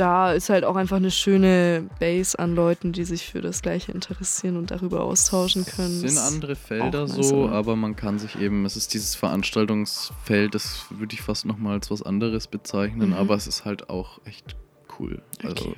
[0.00, 3.92] da ist halt auch einfach eine schöne Base an Leuten, die sich für das Gleiche
[3.92, 6.02] interessieren und darüber austauschen können.
[6.04, 7.52] Es sind andere Felder nice, so, oder?
[7.52, 11.90] aber man kann sich eben, es ist dieses Veranstaltungsfeld, das würde ich fast nochmal als
[11.90, 13.14] was anderes bezeichnen, Mhm.
[13.14, 14.56] aber es ist halt auch echt
[14.98, 15.22] cool.
[15.44, 15.74] Also, Okay.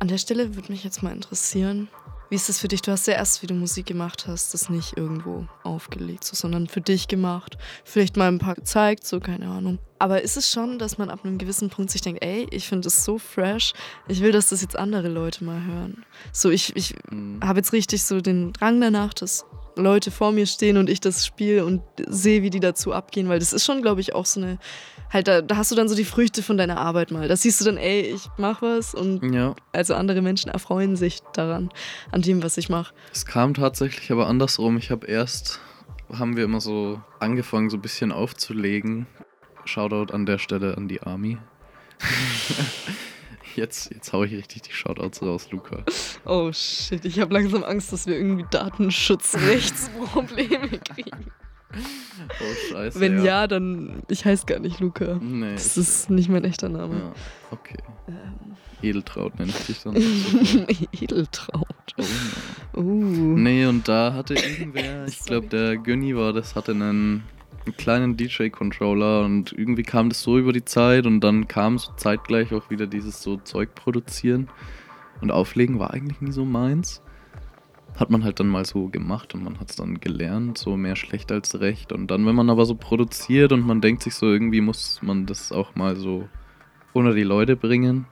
[0.00, 1.88] An der Stelle würde mich jetzt mal interessieren,
[2.34, 2.82] wie ist das für dich?
[2.82, 6.66] Du hast ja erst, wie du Musik gemacht hast, das nicht irgendwo aufgelegt, so, sondern
[6.66, 7.56] für dich gemacht.
[7.84, 9.78] Vielleicht mal ein paar gezeigt, so keine Ahnung.
[10.00, 12.86] Aber ist es schon, dass man ab einem gewissen Punkt sich denkt, ey, ich finde
[12.86, 13.72] das so fresh,
[14.08, 16.04] ich will, dass das jetzt andere Leute mal hören.
[16.32, 20.46] So, ich, ich mh, habe jetzt richtig so den Drang danach, dass Leute vor mir
[20.46, 23.82] stehen und ich das spiele und sehe, wie die dazu abgehen, weil das ist schon,
[23.82, 24.58] glaube ich, auch so eine,
[25.12, 27.28] halt, da, da hast du dann so die Früchte von deiner Arbeit mal.
[27.28, 31.20] Da siehst du dann, ey, ich mach was und ja, also andere Menschen erfreuen sich
[31.32, 31.70] daran,
[32.12, 32.94] an dem, was ich mache.
[33.12, 34.76] es kam tatsächlich aber andersrum.
[34.76, 35.60] Ich habe erst,
[36.12, 39.06] haben wir immer so angefangen, so ein bisschen aufzulegen.
[39.64, 41.38] Shoutout an der Stelle an die Army.
[43.56, 45.82] jetzt, jetzt hau ich richtig die Shoutouts raus, Luca.
[46.24, 51.26] Oh shit, ich habe langsam Angst, dass wir irgendwie Datenschutzrechtsprobleme kriegen.
[51.74, 53.00] Oh, scheiße.
[53.00, 55.18] Wenn ja, dann, ich heiße gar nicht Luca.
[55.20, 56.96] Nee, Das ist nicht mein echter Name.
[56.98, 57.12] ja,
[57.50, 57.78] okay.
[58.08, 59.96] Ähm, Edeltraut nenne ich dich dann.
[60.92, 61.66] Edeltraut.
[61.96, 62.06] Oh, no.
[62.80, 63.38] Uh.
[63.38, 67.24] Nee, und da hatte irgendwer, ich glaube der Günni war das, hatte einen,
[67.66, 71.92] einen kleinen DJ-Controller und irgendwie kam das so über die Zeit und dann kam so
[71.96, 74.48] zeitgleich auch wieder dieses so Zeug produzieren
[75.20, 77.02] und auflegen war eigentlich nie so meins.
[77.96, 80.96] Hat man halt dann mal so gemacht und man hat es dann gelernt, so mehr
[80.96, 81.92] schlecht als recht.
[81.92, 85.26] Und dann, wenn man aber so produziert und man denkt sich so, irgendwie muss man
[85.26, 86.28] das auch mal so
[86.92, 88.06] unter die Leute bringen,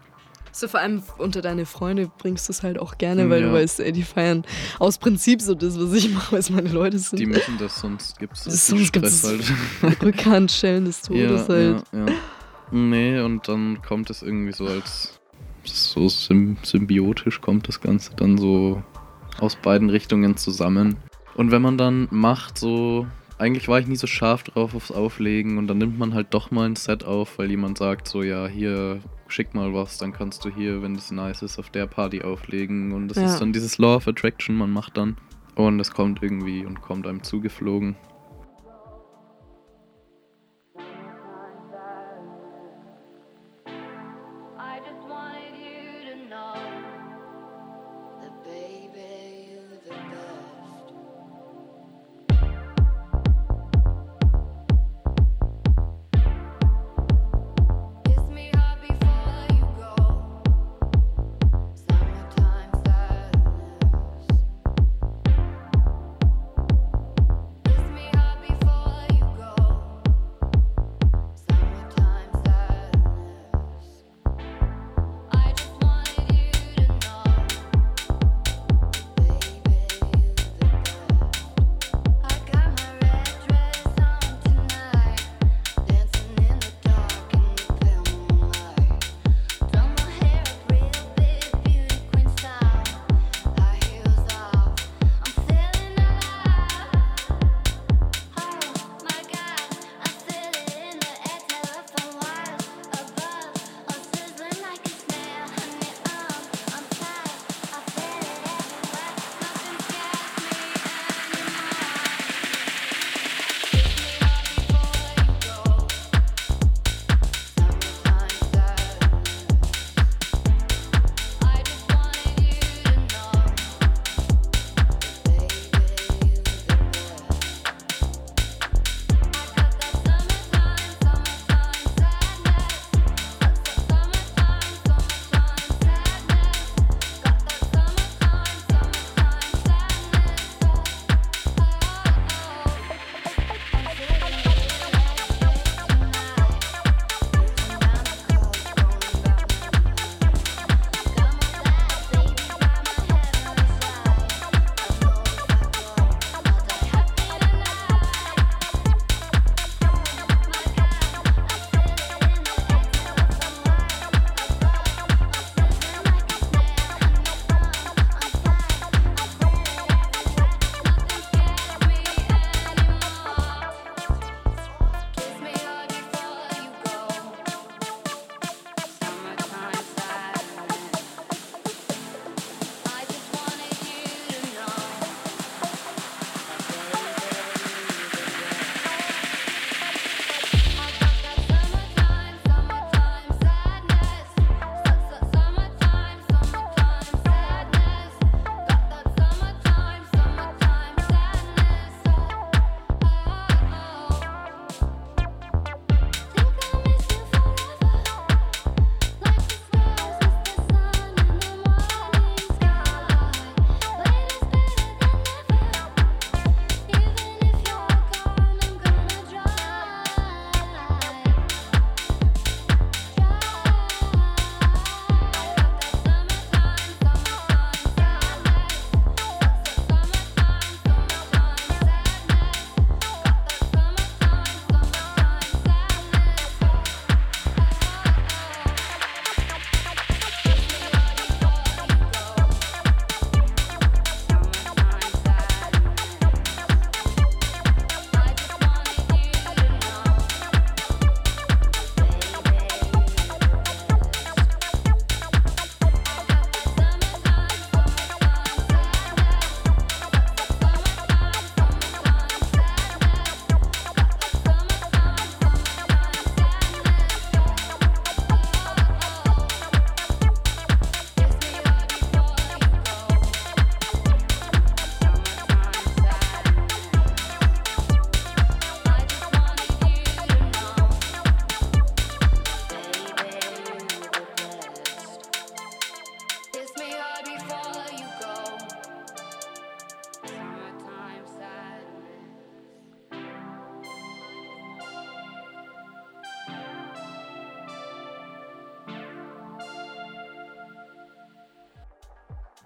[0.55, 3.49] So vor allem unter deine Freunde bringst du es halt auch gerne, weil Ja.
[3.49, 4.45] du weißt, ey, die feiern
[4.79, 7.19] aus Prinzip so das, was ich mache, weil es meine Leute sind.
[7.19, 9.25] die müssen das, sonst gibt es Sonst gibt's-
[10.03, 11.83] Rückhandschellen des Todes halt.
[11.93, 12.13] Ja, ja.
[12.71, 15.19] Nee, und dann kommt es irgendwie so als
[15.65, 18.83] so sym symbiotisch kommt das Ganze dann so
[19.39, 20.97] aus beiden Richtungen zusammen.
[21.35, 23.07] Und wenn man dann macht, so
[23.39, 26.51] eigentlich war ich nie so scharf drauf aufs Auflegen und dann nimmt man halt doch
[26.51, 29.01] mal ein Set auf, weil jemand sagt so, ja, hier
[29.33, 32.93] schick mal was, dann kannst du hier, wenn das nice ist, auf der Party auflegen
[32.93, 33.25] und das Ja.
[33.25, 35.17] ist dann dieses Law of Attraction, man macht dann
[35.55, 37.97] und es kommt irgendwie und kommt einem zugeflogen.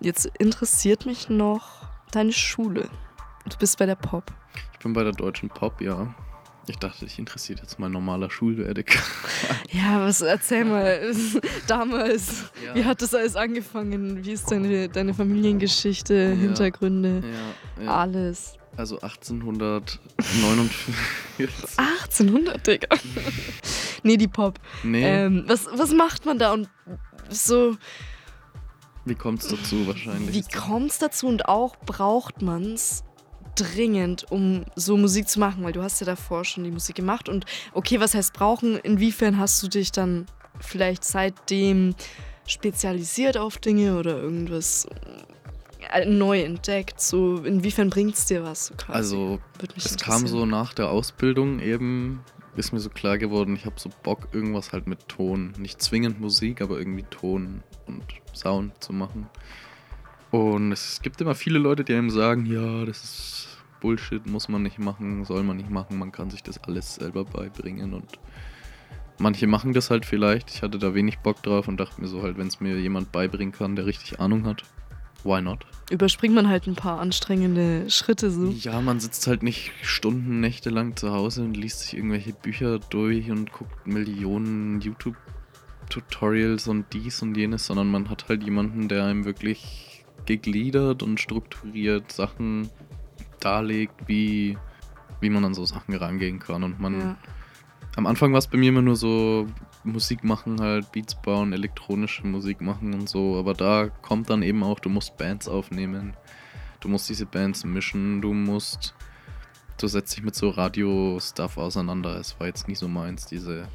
[0.07, 1.65] Jetzt interessiert mich noch
[2.13, 2.89] deine Schule.
[3.49, 4.33] Du bist bei der Pop.
[4.73, 6.15] Ich bin bei der deutschen Pop, ja.
[6.69, 9.03] Ich dachte, ich interessiert jetzt mein normaler Schulwerdegang.
[9.73, 11.13] Ja, was erzähl mal
[11.67, 12.45] damals.
[12.65, 12.77] Ja.
[12.77, 14.25] Wie hat das alles angefangen?
[14.25, 17.25] Wie ist deine, deine Familiengeschichte, Hintergründe,
[17.77, 17.97] ja, ja.
[17.97, 18.55] alles?
[18.77, 19.99] Also 1849.
[21.77, 22.97] 1800, Digga.
[24.05, 24.61] nee, die Pop.
[24.85, 26.69] nee, Ähm, was, was macht man da und
[27.29, 27.77] so,
[29.07, 30.35] wie kommt's dazu wahrscheinlich?
[30.35, 33.03] wie das- kommt's dazu und auch braucht man's
[33.55, 35.65] dringend, um so Musik zu machen?
[35.65, 38.77] Weil du hast ja davor schon die Musik gemacht und okay, was heißt brauchen?
[38.79, 40.27] Inwiefern hast du dich dann
[40.61, 41.95] vielleicht seitdem
[42.47, 44.87] spezialisiert auf Dinge oder irgendwas
[45.93, 47.01] äh, neu entdeckt?
[47.01, 48.67] So, inwiefern bringt's dir was?
[48.67, 48.75] So?
[48.89, 49.41] Also,
[49.77, 52.21] es kam so nach der Ausbildung eben,
[52.57, 55.53] ist mir so klar geworden, ich habe so Bock, irgendwas halt mit Ton.
[55.59, 59.29] Nicht zwingend Musik, aber irgendwie Ton und Sound zu machen.
[60.31, 63.49] Und es gibt immer viele Leute, die einem sagen, ja, das ist
[63.81, 67.25] Bullshit, muss man nicht machen, soll man nicht machen, man kann sich das alles selber
[67.25, 68.19] beibringen und
[69.19, 70.51] manche machen das halt vielleicht.
[70.51, 73.13] Ich hatte da wenig Bock drauf und dachte mir so halt, wenn es mir jemand
[73.13, 74.63] beibringen kann, der richtig Ahnung hat,
[75.25, 75.67] why not?
[75.91, 78.49] Überspringt man halt ein paar anstrengende Schritte so.
[78.49, 82.79] Ja, man sitzt halt nicht Stunden, Nächte lang zu Hause und liest sich irgendwelche Bücher
[82.79, 84.81] durch und guckt Millionen
[85.87, 91.21] YouTube-Tutorials und dies und jenes, sondern man hat halt jemanden, der einem wirklich gegliedert und
[91.21, 92.69] strukturiert Sachen
[93.41, 94.59] darlegt, wie,
[95.21, 96.65] wie man an so Sachen rangehen kann.
[96.65, 97.17] Und man Ja.
[97.97, 99.47] am Anfang war es bei mir immer nur so
[99.85, 103.39] Musik machen, halt Beats bauen, elektronische Musik machen und so.
[103.39, 106.17] Aber da kommt dann eben auch, du musst Bands aufnehmen.
[106.81, 108.95] Du musst diese Bands mischen, du musst.
[109.79, 112.19] Du setzt dich mit so Radio-Stuff auseinander.
[112.19, 113.69] Es war jetzt nicht so meins, diese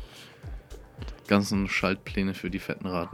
[1.28, 3.10] ganzen Schaltpläne für die fetten Rad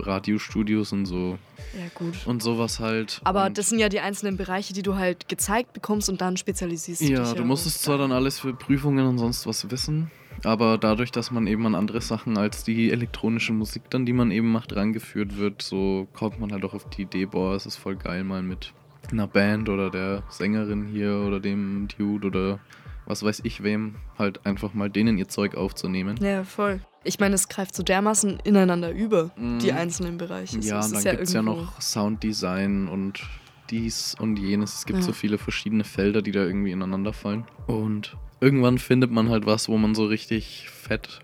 [0.00, 1.38] Radiostudios und so.
[1.74, 2.26] Ja, gut.
[2.26, 3.20] Und sowas halt.
[3.24, 6.36] Aber und das sind ja die einzelnen Bereiche, die du halt gezeigt bekommst und dann
[6.36, 7.14] spezialisierst du dich.
[7.14, 10.10] Ja, du musstest zwar dann alles für Prüfungen und sonst was wissen,
[10.42, 14.30] aber dadurch, dass man eben an andere Sachen als die elektronische Musik dann, die man
[14.30, 17.76] eben macht, rangeführt wird, so kommt man halt auch auf die Idee, boah, es ist
[17.76, 18.72] voll geil, mal mit
[19.10, 22.58] einer Band oder der Sängerin hier oder dem Dude oder
[23.06, 26.16] was weiß ich wem, halt einfach mal denen ihr Zeug aufzunehmen.
[26.22, 26.80] Ja, voll.
[27.04, 29.58] Ich meine, es greift so dermaßen ineinander über, Mhm.
[29.58, 30.60] die einzelnen Bereiche.
[30.62, 33.22] So, Ja, es und dann gibt es ja noch Sounddesign und
[33.70, 34.74] dies und jenes.
[34.78, 35.04] Es gibt Ja.
[35.04, 37.44] so viele verschiedene Felder, die da irgendwie ineinander fallen.
[37.66, 41.20] Und irgendwann findet man halt was, wo man so richtig fett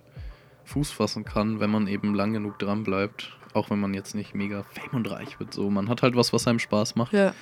[0.65, 3.37] Fuß fassen kann, wenn man eben lang genug dran bleibt.
[3.53, 5.53] Auch wenn man jetzt nicht mega fame und reich wird.
[5.53, 7.13] So, man hat halt was, was einem Spaß macht.
[7.13, 7.35] Ja,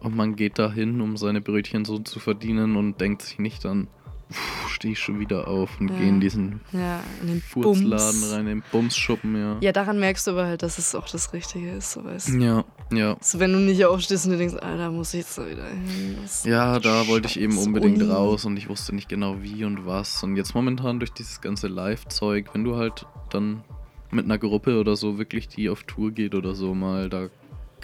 [0.00, 3.88] Und man geht dahin, um seine Brötchen so zu verdienen und denkt sich nicht dann,
[4.68, 5.98] stehe ich schon wieder auf und Ja.
[5.98, 7.90] gehe in diesen ja, in den Furzladen
[8.20, 8.32] Bums.
[8.32, 9.56] rein, in den Bumsschuppen, ja.
[9.60, 11.92] Ja, daran merkst du aber halt, dass es auch das Richtige ist.
[11.92, 12.28] So, weißt.
[12.28, 12.38] du.
[12.38, 13.16] Ja, ja.
[13.20, 16.16] So, wenn du nicht aufstehst und dir denkst, Alter, muss ich jetzt da wieder hin.
[16.44, 18.10] Ja, da wollte ich eben unbedingt Uni.
[18.10, 20.22] raus und ich wusste nicht genau wie und was.
[20.22, 23.62] Und jetzt momentan durch dieses ganze Live-Zeug, wenn du halt dann
[24.12, 27.28] mit einer Gruppe oder so wirklich die auf Tour geht oder so mal, da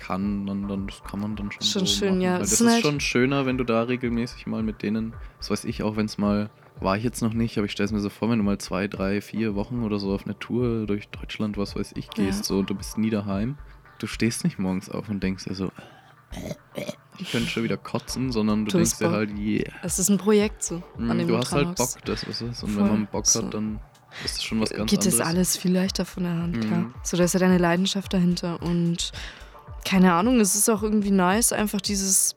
[0.07, 2.21] kann man dann, das kann man dann schon, Schon so schön, machen.
[2.21, 2.33] ja.
[2.35, 5.51] Weil Das sind ist halt- schon schöner, wenn du da regelmäßig mal mit denen, das
[5.51, 7.93] weiß ich auch, wenn es mal, war ich jetzt noch nicht, aber ich stelle es
[7.93, 10.87] mir so vor, wenn du mal zwei, drei, vier Wochen oder so auf eine Tour
[10.87, 12.45] durch Deutschland, was weiß ich, gehst, Ja.
[12.45, 13.57] so und du bist nie daheim.
[13.99, 15.71] Du stehst nicht morgens auf und denkst dir so,
[17.19, 19.73] ich könnte schon wieder kotzen, sondern du, Du denkst dir halt, yeah.
[19.83, 21.75] Es ist ein Projekt so, an Mm, dem Du hast halt.
[21.77, 22.63] Bock, das ist es.
[22.63, 22.83] Und Voll.
[22.85, 23.43] wenn man Bock So.
[23.43, 23.81] hat, dann
[24.25, 25.17] ist das schon was ganz geht anderes.
[25.19, 26.79] das alles viel leichter von der Hand, klar.
[26.81, 26.95] Mhm.
[27.03, 29.13] So, da ist ja deine Leidenschaft dahinter und
[29.87, 32.35] keine Ahnung, es ist auch irgendwie nice, einfach dieses,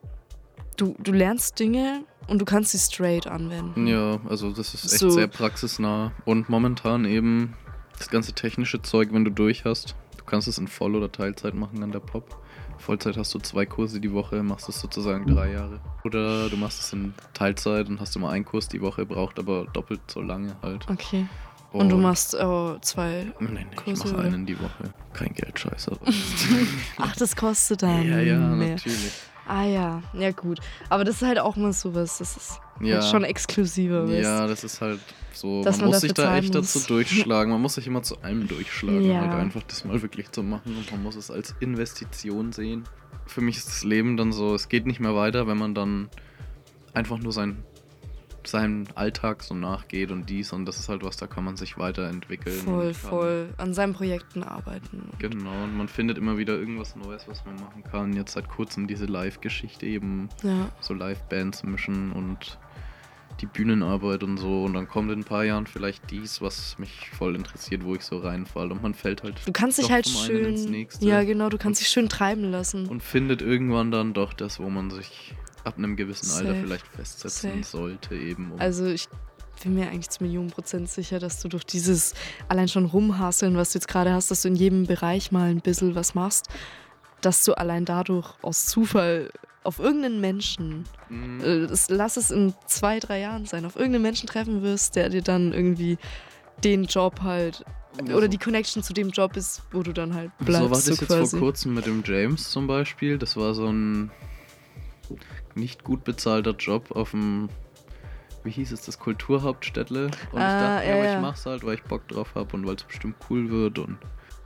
[0.77, 3.87] du, du lernst Dinge und du kannst sie straight anwenden.
[3.87, 5.09] Ja, also das ist echt So.
[5.09, 6.11] sehr praxisnah.
[6.25, 7.55] Und momentan eben
[7.97, 9.95] das ganze technische Zeug, wenn du durch hast.
[10.17, 12.37] Du kannst es in Voll- oder Teilzeit machen an der Pop.
[12.77, 15.81] Vollzeit hast du zwei Kurse die Woche, machst es sozusagen drei Jahre.
[16.05, 19.65] Oder du machst es in Teilzeit und hast immer einen Kurs die Woche, braucht aber
[19.73, 20.87] doppelt so lange halt.
[20.89, 21.25] Okay.
[21.71, 23.27] Und du machst äh, zwei.
[23.39, 24.23] Nee, nee, ich Kurse, mache oder?
[24.27, 24.91] einen die Woche.
[25.13, 25.91] Kein Geld, scheiße.
[26.97, 28.71] Ach, das kostet dann ja, ja, mehr.
[28.71, 29.11] natürlich.
[29.47, 30.59] Ah ja, ja gut.
[30.89, 33.01] Aber das ist halt auch mal sowas, das ist Ja.
[33.01, 34.99] halt schon exklusiver, weißt Ja, das ist halt
[35.33, 36.73] so, Dass man, man muss sich da echt muss.
[36.73, 37.51] dazu durchschlagen.
[37.51, 39.21] Man muss sich immer zu allem durchschlagen, Ja.
[39.21, 42.83] halt einfach das mal wirklich zu machen und man muss es als Investition sehen.
[43.25, 46.09] Für mich ist das Leben dann so, es geht nicht mehr weiter, wenn man dann
[46.93, 47.63] einfach nur sein,
[48.49, 51.77] seinem Alltag so nachgeht und dies und das ist halt was, da kann man sich
[51.77, 52.59] weiterentwickeln.
[52.59, 55.09] Voll, voll an seinen Projekten arbeiten.
[55.19, 58.13] Genau, und man findet immer wieder irgendwas Neues, was man machen kann.
[58.13, 62.57] Jetzt seit kurzem diese Live-Geschichte eben Ja, so Live-Bands mischen und
[63.41, 64.63] die Bühnenarbeit und so.
[64.63, 68.03] Und dann kommt in ein paar Jahren vielleicht dies, was mich voll interessiert, wo ich
[68.03, 68.71] so reinfalle.
[68.71, 69.35] Und man fällt halt.
[69.45, 70.53] Du kannst dich halt schön.
[70.69, 71.05] nächste.
[71.05, 72.87] Ja, genau, du kannst dich schön treiben lassen.
[72.87, 76.61] Und findet irgendwann dann doch das, wo man sich ab einem gewissen Alter Safe.
[76.61, 77.63] vielleicht festsetzen Safe.
[77.63, 78.51] sollte, eben.
[78.51, 79.07] Um Also ich
[79.63, 82.13] bin mir eigentlich zu Millionen Prozent sicher, dass du durch dieses
[82.47, 85.59] allein schon rumhasseln, was du jetzt gerade hast, dass du in jedem Bereich mal ein
[85.61, 86.47] bisschen was machst,
[87.21, 89.29] dass du allein dadurch aus Zufall
[89.63, 91.41] auf irgendeinen Menschen, Mhm.
[91.43, 95.21] äh, lass es in zwei, drei Jahren sein, auf irgendeinen Menschen treffen wirst, der dir
[95.21, 95.97] dann irgendwie
[96.63, 97.65] den Job halt
[98.03, 100.61] oder so- die Connection zu dem Job ist, wo du dann halt so bleibst.
[100.63, 101.31] war das So, jetzt quasi.
[101.31, 103.17] vor kurzem mit dem James zum Beispiel.
[103.17, 104.09] Das war so ein
[105.55, 107.49] nicht gut bezahlter Job auf dem,
[108.43, 110.05] wie hieß es, das Kulturhauptstädtle.
[110.05, 111.15] Und ich Ah, dachte, ja, ja, aber ja.
[111.15, 113.79] ich mach's halt, weil ich Bock drauf habe und weil es bestimmt cool wird.
[113.79, 113.97] Und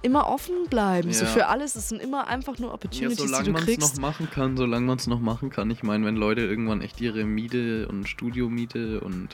[0.02, 1.32] Immer offen bleiben, so Ja.
[1.32, 1.76] für alles.
[1.76, 3.96] Es sind immer einfach nur ja, Opportunities, die solange du man es kriegst.
[3.96, 5.72] noch machen kann, solange man es noch machen kann.
[5.72, 9.30] Ich meine, wenn Leute irgendwann echt ihre Miete und Studiomiete und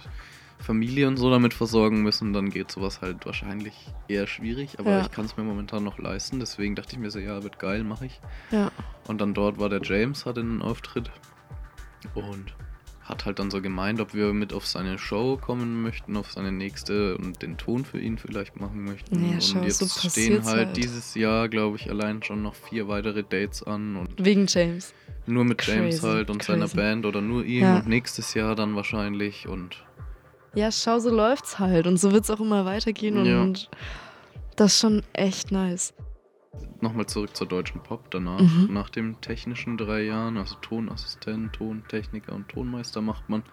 [0.60, 3.74] Familie und so damit versorgen müssen, dann geht sowas halt wahrscheinlich
[4.10, 4.78] eher schwierig.
[4.78, 5.02] Aber Ja.
[5.02, 6.40] ich kann es mir momentan noch leisten.
[6.40, 8.20] Deswegen dachte ich mir so, ja, wird geil, mache ich.
[8.52, 8.70] Ja.
[9.08, 11.10] Und dann dort war der James, hatte einen Auftritt
[12.14, 12.54] und
[13.02, 16.52] hat halt dann so gemeint, ob wir mit auf seine Show kommen möchten, auf seine
[16.52, 19.26] nächste und den Ton für ihn vielleicht machen möchten.
[19.26, 20.78] Ja, und schau, jetzt so stehen halt, halt.
[20.78, 24.94] dieses Jahr, glaube ich, allein schon noch vier weitere Dates an und Wegen James.
[25.26, 26.76] nur mit James Crazy, halt und seiner crazy.
[26.78, 27.78] Band oder nur ihm Ja.
[27.78, 29.84] und nächstes Jahr dann wahrscheinlich und
[30.54, 31.88] Ja, schau, so läuft's halt.
[31.88, 33.26] Und so wird's auch immer weitergehen.
[33.26, 33.42] Ja.
[33.42, 33.70] Und
[34.56, 35.94] das ist schon echt nice.
[36.82, 38.42] Nochmal zurück zur deutschen Pop danach.
[38.42, 38.68] Mhm.
[38.72, 43.44] Nach den technischen drei Jahren, also Tonassistent, Tontechniker und Tonmeister macht man,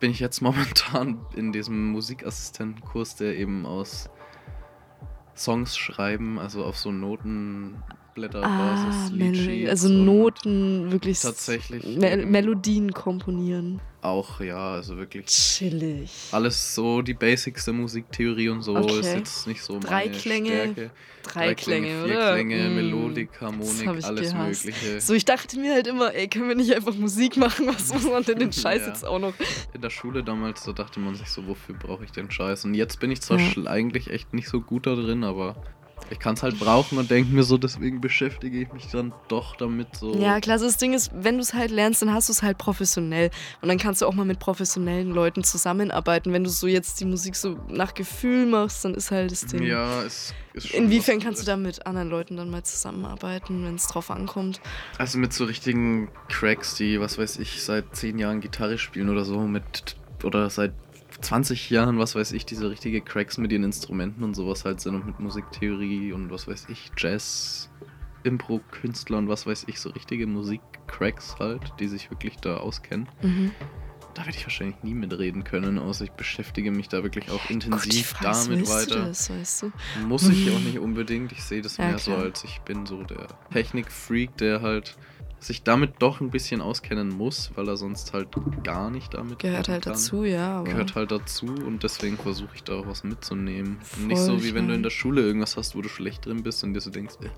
[0.00, 4.10] bin ich jetzt momentan in diesem Musikassistentenkurs, der eben aus
[5.34, 6.90] Songs schreiben, also auf so
[8.18, 13.80] Notenblätterbasis, Ah, Mel Liedsheets also Noten wirklich tatsächlich eben Melodien komponieren.
[14.00, 16.10] Auch, ja, also wirklich Chillig.
[16.30, 19.00] alles so die Basics der Musiktheorie und so Okay.
[19.00, 20.90] ist jetzt nicht so meine Drei Klänge, Stärke.
[21.24, 22.32] Drei Klänge, vier oder?
[22.32, 24.64] Klänge, Mm, Melodik, Harmonik, alles gehasst.
[24.66, 25.00] mögliche.
[25.00, 27.66] So, ich dachte mir halt immer, ey, können wir nicht einfach Musik machen?
[27.66, 28.88] Was muss man denn den Scheiß Ja.
[28.88, 29.34] jetzt auch noch?
[29.74, 32.64] In der Schule damals, da dachte man sich so, wofür brauche ich den Scheiß?
[32.66, 33.66] Und jetzt bin ich zwar Ja.
[33.66, 35.60] eigentlich echt nicht so gut da drin, aber
[36.10, 39.56] ich kann es halt brauchen und denke mir so, deswegen beschäftige ich mich dann doch
[39.56, 40.14] damit so.
[40.14, 42.42] Ja, klar, so das Ding ist, wenn du es halt lernst, dann hast du es
[42.42, 43.30] halt professionell.
[43.60, 46.32] Und dann kannst du auch mal mit professionellen Leuten zusammenarbeiten.
[46.32, 49.62] Wenn du so jetzt die Musik so nach Gefühl machst, dann ist halt das Ding.
[49.62, 53.74] Ja, es ist schon Inwiefern kannst du da mit anderen Leuten dann mal zusammenarbeiten, wenn
[53.74, 54.60] es drauf ankommt?
[54.98, 59.24] Also mit so richtigen Cracks, die, was weiß ich, seit zehn Jahren Gitarre spielen oder
[59.24, 60.72] so, mit oder seit
[61.20, 64.94] 20 Jahren, was weiß ich, diese richtige Cracks mit ihren Instrumenten und sowas halt sind
[64.94, 67.70] und mit Musiktheorie und was weiß ich, Jazz,
[68.24, 73.08] Impro-Künstler und was weiß ich, so richtige Musik-Cracks halt, die sich wirklich da auskennen.
[73.22, 73.50] Mhm.
[74.14, 77.50] Da werde ich wahrscheinlich nie mitreden können, außer ich beschäftige mich da wirklich auch Gott,
[77.50, 79.06] intensiv Frage ist, damit weiter.
[79.06, 79.72] das, weißt du?
[80.08, 81.30] Muss ich auch nicht unbedingt.
[81.32, 82.24] Ich sehe das Ja, mehr so klar.
[82.24, 84.96] als ich bin so der Technikfreak, der halt
[85.40, 88.28] sich damit doch ein bisschen auskennen muss, weil er sonst halt
[88.64, 89.92] gar nicht damit Gehört halt kann.
[89.92, 90.62] dazu, ja.
[90.62, 93.78] Gehört halt dazu und deswegen versuche ich da auch was mitzunehmen.
[94.06, 96.64] Nicht so wie wenn du in der Schule irgendwas hast, wo du schlecht drin bist
[96.64, 97.28] und dir so denkst, äh,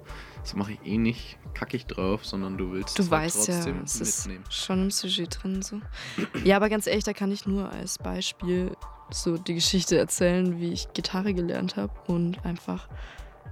[0.40, 3.48] das mache ich eh nicht, kacke ich drauf, sondern du willst Du es halt weißt
[3.48, 4.44] ja, trotzdem es ist mitnehmen.
[4.50, 5.80] schon im Sujet drin so.
[6.42, 8.72] Ja, aber ganz ehrlich, da kann ich nur als Beispiel
[9.12, 12.88] so die Geschichte erzählen, wie ich Gitarre gelernt habe und einfach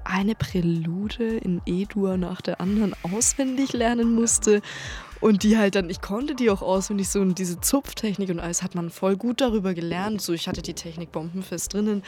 [0.05, 4.63] eine Prälude in E-Dur nach der anderen auswendig lernen musste.
[5.21, 8.63] Und die halt dann, ich konnte die auch auswendig so und diese Zupftechnik und alles
[8.63, 10.21] hat man voll gut darüber gelernt.
[10.21, 12.03] So, ich hatte die Technik bombenfest drinnen.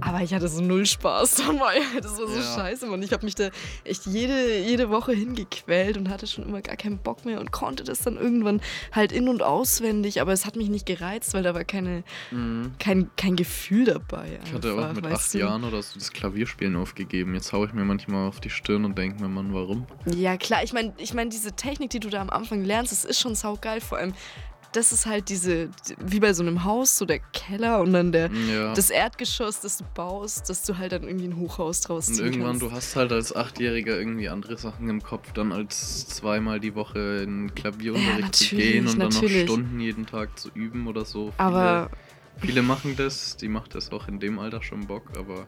[0.00, 1.80] Aber ich hatte so null Spaß dabei.
[2.00, 2.42] Das war so Ja.
[2.56, 3.02] scheiße, Mann.
[3.02, 3.50] Ich habe mich da
[3.84, 7.84] echt jede, jede Woche hingequält und hatte schon immer gar keinen Bock mehr und konnte
[7.84, 8.60] das dann irgendwann
[8.92, 10.20] halt in- und auswendig.
[10.20, 12.72] Aber es hat mich nicht gereizt, weil da war keine, Mhm.
[12.78, 14.40] kein, kein Gefühl dabei.
[14.44, 15.38] Ich hatte auch einfach, mit acht du?
[15.38, 17.34] Jahren oder so das Klavierspielen aufgegeben.
[17.34, 19.86] Jetzt haue ich mir manchmal auf die Stirn und denke mir, Mann, warum?
[20.06, 20.64] Ja, klar.
[20.64, 23.34] Ich meine, ich mein, diese Technik, die du da am Anfang lernst, das ist schon
[23.34, 23.80] saugeil.
[23.80, 24.14] Vor allem,
[24.72, 25.68] das ist halt diese,
[26.04, 28.72] wie bei so einem Haus, so der Keller und dann der, Ja.
[28.74, 32.24] das Erdgeschoss, das du baust, dass du halt dann irgendwie ein Hochhaus draus Und ziehen
[32.26, 32.62] irgendwann, kannst.
[32.62, 37.22] du hast halt als Achtjähriger irgendwie andere Sachen im Kopf, dann als zweimal die Woche
[37.22, 39.28] in Klavierunterricht Ja, zu gehen und dann noch.
[39.28, 41.32] Stunden jeden Tag zu üben oder so.
[41.36, 41.90] Viele Aber
[42.40, 45.46] Viele machen das, die macht das auch in dem Alter schon Bock, aber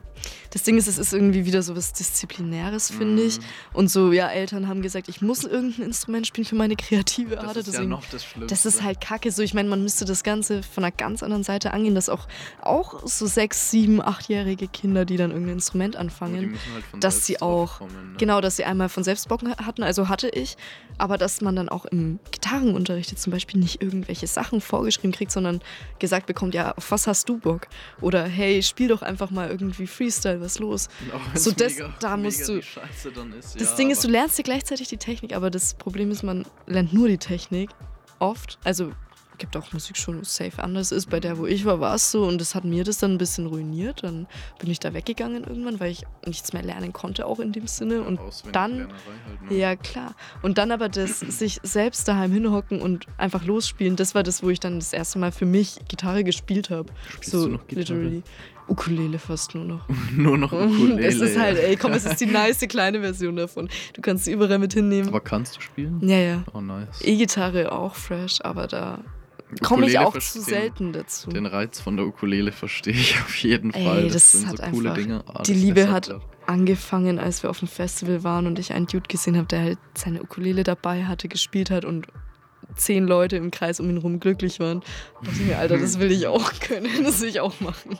[0.51, 3.39] Das Ding ist, es ist irgendwie wieder so was Disziplinäres, finde ich.
[3.39, 7.35] Mm, Und so, ja, Eltern haben gesagt, ich muss irgendein Instrument spielen für meine kreative
[7.35, 7.59] das Ader.
[7.59, 8.47] ist ja deswegen noch das Schlimmste.
[8.47, 9.29] Das ist halt kacke.
[9.31, 12.27] So, ich meine, man müsste das Ganze von einer ganz anderen Seite angehen, dass auch,
[12.61, 17.41] auch so sechs, sieben, achtjährige Kinder, die dann irgendein Instrument anfangen, müssen halt dass sie
[17.41, 18.17] auch- kommen, ne?
[18.17, 20.55] genau, dass sie einmal von selbst Bock hatten, also hatte ich,
[20.97, 25.31] aber dass man dann auch im Gitarrenunterricht jetzt zum Beispiel nicht irgendwelche Sachen vorgeschrieben kriegt,
[25.33, 25.61] sondern
[25.99, 27.67] gesagt bekommt, ja, auf was hast du Bock?
[28.01, 30.87] Oder hey, spiel doch einfach mal irgendwie Freestyle, was los?
[31.31, 32.77] Wenn's so das- mega, da musst du- ist,
[33.57, 36.45] Das ja, Ding ist, du lernst dir gleichzeitig die Technik, aber das Problem ist, man
[36.67, 37.69] lernt nur die Technik.
[38.19, 38.57] Oft.
[38.63, 38.91] Also
[39.37, 41.09] gibt auch Musikschulen, wo es safe anders ist.
[41.09, 43.17] Bei der, wo ich war, war es so und das hat mir das dann ein
[43.17, 44.03] bisschen ruiniert.
[44.03, 44.27] Dann
[44.59, 48.03] bin ich da weggegangen irgendwann, weil ich nichts mehr lernen konnte, auch in dem Sinne.
[48.03, 48.19] Und
[48.51, 49.57] dann halt, ne?
[49.57, 50.15] ja, klar.
[50.41, 54.49] Und dann aber das sich selbst daheim hinhocken und einfach losspielen, das war das, wo
[54.49, 56.91] ich dann das erste Mal für mich Gitarre gespielt habe.
[57.21, 58.23] So literally.
[58.67, 59.87] Ukulele fast nur noch.
[60.15, 61.05] Nur noch Ukulele.
[61.05, 63.69] es ist halt, ey, komm, es ist die nice kleine Version davon.
[63.93, 65.09] Du kannst sie überall mit hinnehmen.
[65.09, 65.99] Aber kannst du spielen?
[66.01, 66.43] ja, ja.
[66.53, 67.01] Oh, nice.
[67.01, 68.99] E-Gitarre auch fresh, aber da
[69.61, 70.43] komme ich auch verstehen.
[70.43, 71.29] zu selten dazu.
[71.29, 74.09] Den Reiz von der Ukulele verstehe ich auf jeden Ey, Fall.
[74.09, 75.23] das sind hat so coole einfach- Dinge.
[75.27, 78.85] Ah, die das Liebe hat Angefangen, als wir auf dem Festival waren und ich einen
[78.85, 82.05] Dude gesehen habe, der halt seine Ukulele dabei hatte, gespielt hat und
[82.75, 84.81] zehn Leute im Kreis um ihn rum glücklich waren.
[85.21, 87.97] Da dachte ich mir, Alter, das will ich auch können, das will ich auch machen.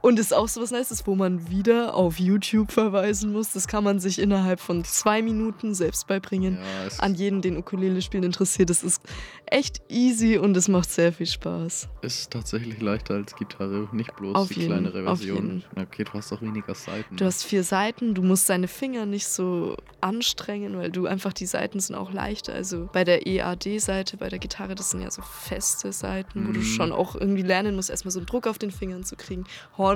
[0.00, 3.52] Und es ist auch so was Nices, wo man wieder auf YouTube verweisen muss.
[3.52, 6.54] Das kann man sich innerhalb von zwei Minuten selbst beibringen.
[6.56, 8.70] Ja, An jeden, den Ukulele spielen interessiert.
[8.70, 9.02] Das ist
[9.46, 11.88] echt easy und es macht sehr viel Spaß.
[12.02, 15.64] ist tatsächlich leichter als Gitarre, nicht bloß Auf die jeden, kleinere Version.
[15.76, 17.16] Okay, du hast auch weniger Seiten.
[17.16, 21.46] Du hast vier Seiten, du musst deine Finger nicht so anstrengen, weil du einfach die
[21.46, 22.52] Seiten sind auch leichter.
[22.54, 26.60] Also bei der EAD-Seite, bei der Gitarre, das sind ja so feste Seiten, wo du
[26.60, 26.64] Mhm.
[26.64, 29.44] schon auch irgendwie lernen musst, erstmal so einen Druck auf den Fingern zu kriegen,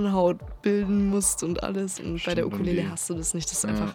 [0.04, 2.00] Hornhaut bilden musst und alles.
[2.00, 3.50] Und bei der Stimmt, Ukulele hast du das nicht.
[3.50, 3.94] Das ist einfach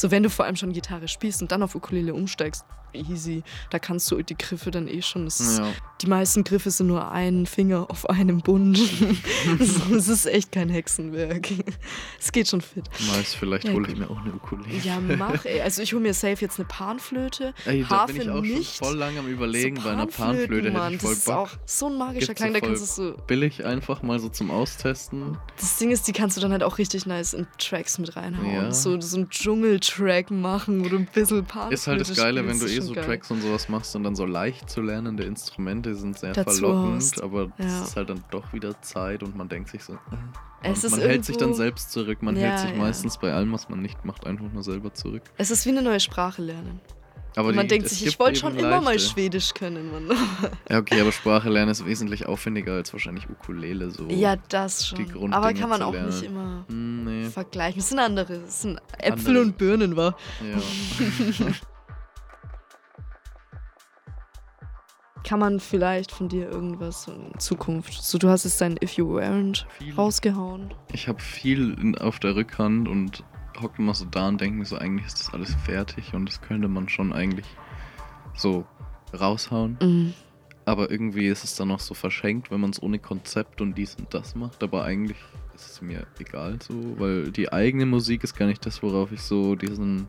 [0.00, 3.42] so, wenn du vor allem schon Gitarre spielst und dann auf Ukulele umsteigst, easy.
[3.70, 5.26] Da kannst du die Griffe dann eh schon.
[5.26, 5.68] Ist ja.
[6.00, 8.80] die meisten Griffe sind nur ein Finger auf einem Bund.
[9.94, 11.48] Es ist echt kein Hexenwerk.
[12.18, 12.84] Es geht schon fit.
[13.14, 14.78] Nice, vielleicht Ja, hole ich mir auch eine Ukulele.
[14.82, 15.60] Ja, mach, ey.
[15.60, 17.54] Also ich hole mir safe jetzt eine Panflöte.
[17.64, 18.76] Ey, da bin ich Harfe auch nicht.
[18.76, 19.76] schon voll lang am überlegen.
[19.76, 21.34] so bei einer Panflöte hätte Mann, ich voll Das ist Bock.
[21.36, 22.52] auch so ein magischer Gibt's Klang.
[22.54, 23.16] Da kannst du so.
[23.26, 25.38] Billig einfach mal so zum Austesten.
[25.58, 28.52] Das Ding ist, die kannst du dann halt auch richtig nice in Tracks mit reinhauen.
[28.52, 28.72] Ja.
[28.72, 29.30] So, so einen
[29.94, 32.92] Dschungeltrack machen, wo du ein bisschen Panflöte Ist halt das Geile, wenn du eh so
[32.92, 33.04] geil.
[33.04, 36.96] Tracks und sowas machst und dann so leicht zu lernende Instrumente sind sehr Dazu verlockend,
[36.96, 37.22] hast.
[37.22, 37.66] aber Ja.
[37.82, 39.98] es ist halt dann doch wieder Zeit und man denkt sich so.
[40.62, 42.22] Äh, ist man hält sich dann irgendwo- selbst zurück.
[42.22, 42.76] Man Ja, hält sich ja.
[42.76, 45.22] meistens bei allem, was man nicht macht, einfach nur selber zurück.
[45.38, 46.80] Es ist wie eine neue Sprache lernen.
[47.36, 49.08] Aber Und man die- denkt sich, ich wollte schon immer mal leichte.
[49.10, 50.10] Schwedisch können, Mann.
[50.68, 54.08] Ja, okay, aber Sprache lernen ist wesentlich aufwendiger als wahrscheinlich Ukulele so.
[54.08, 55.32] Ja, das schon.
[55.32, 56.08] Aber kann man auch lernen.
[56.08, 57.24] nicht immer Hm, nee.
[57.24, 57.80] vergleichen.
[57.80, 58.34] Es sind andere.
[58.34, 59.42] Es sind Äpfel Andere.
[59.42, 60.16] und Birnen, war.
[60.40, 60.58] Ja.
[65.24, 68.02] Kann man vielleicht von dir irgendwas in Zukunft.
[68.02, 69.94] So, du hast jetzt dein If You Weren't Viel.
[69.94, 70.74] rausgehauen.
[70.92, 73.22] Ich habe viel in, auf der Rückhand und
[73.60, 76.40] hocke immer so da und denke mir so, eigentlich ist das alles fertig und das
[76.40, 77.46] könnte man schon eigentlich
[78.34, 78.66] so
[79.18, 79.78] raushauen.
[79.80, 80.14] Mhm.
[80.64, 83.96] Aber irgendwie ist es dann noch so verschenkt, wenn man es ohne Konzept und dies
[83.96, 84.62] und das macht.
[84.62, 85.18] Aber eigentlich
[85.60, 89.22] ist es mir egal so, weil die eigene Musik ist gar nicht das, worauf ich
[89.22, 90.06] so diesen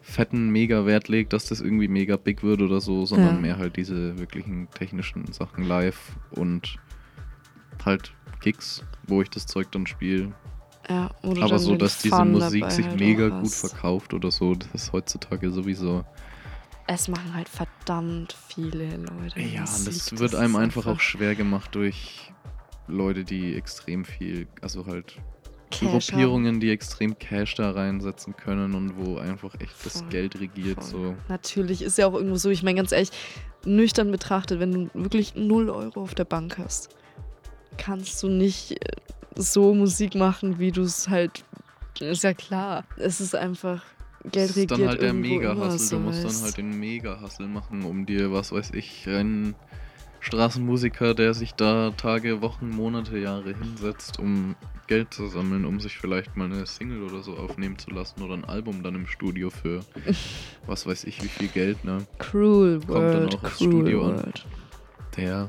[0.00, 3.40] fetten mega Wert lege, dass das irgendwie mega big wird oder so, sondern Ja.
[3.40, 6.76] mehr halt diese wirklichen technischen Sachen live und
[7.84, 10.32] halt Gigs, wo ich das Zeug dann spiele.
[10.88, 14.54] Ja, du Aber so, dass diese Fun Musik sich halt mega gut verkauft oder so,
[14.54, 16.04] das ist heutzutage sowieso.
[16.86, 19.40] Es machen halt verdammt viele Leute.
[19.40, 22.33] Ja, und Musik, das wird einem ist einfach auch schwer gemacht durch
[22.88, 25.16] Leute, die extrem viel, also halt
[25.70, 25.98] Cash haben.
[25.98, 30.82] Gruppierungen, die extrem Cash da reinsetzen können und wo einfach echt das Voll, Geld regiert.
[30.82, 30.90] Voll.
[30.90, 31.14] So.
[31.28, 33.10] Natürlich ist ja auch irgendwo so, ich meine ganz ehrlich,
[33.64, 36.90] nüchtern betrachtet, wenn du wirklich 0 Euro auf der Bank hast,
[37.78, 38.78] kannst du nicht äh,
[39.34, 41.44] so Musik machen, wie du es halt.
[42.00, 42.84] Ist ja klar.
[42.96, 43.82] Es ist einfach.
[44.30, 45.78] Geld Das ist dann halt der Mega-Hustle.
[45.78, 46.36] so Du musst weißt.
[46.36, 49.54] dann halt den Mega-Hustle machen, um dir, was weiß ich, einen
[50.24, 54.56] Straßenmusiker, der sich da Tage, Wochen, Monate, Jahre hinsetzt, um
[54.86, 58.34] Geld zu sammeln, um sich vielleicht mal eine Single oder so aufnehmen zu lassen oder
[58.34, 59.80] ein Album dann im Studio für
[60.66, 62.06] was weiß ich wie viel Geld, ne?
[62.18, 64.16] Cruel Kommt dann World, auch aufs Cruel Studio an.
[64.16, 64.46] World.
[65.16, 65.48] Der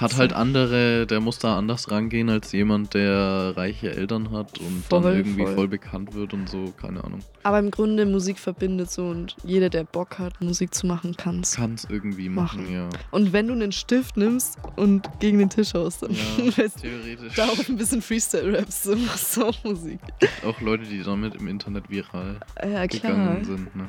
[0.00, 4.84] Hat halt andere, der muss da anders rangehen als jemand, der reiche Eltern hat und
[4.88, 5.54] Voll, dann irgendwie voll.
[5.54, 5.68] voll.
[5.68, 7.20] bekannt wird und so, keine Ahnung.
[7.42, 11.40] Aber im Grunde Musik verbindet so und jeder, der Bock hat, Musik zu machen, kann
[11.40, 11.54] es.
[11.54, 12.72] Kann es irgendwie machen, Machen.
[12.74, 12.88] ja.
[13.10, 17.34] Und wenn du einen Stift nimmst und gegen den Tisch haust, dann Ja, weißt theoretisch.
[17.34, 20.00] da auch ein bisschen Freestyle-Raps, so machst auch Musik.
[20.46, 23.88] Auch Leute, die damit im Internet viral Ja, gegangen sind, ne?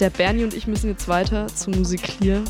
[0.00, 2.42] Der Bernie und ich müssen jetzt weiter zu Musik clear.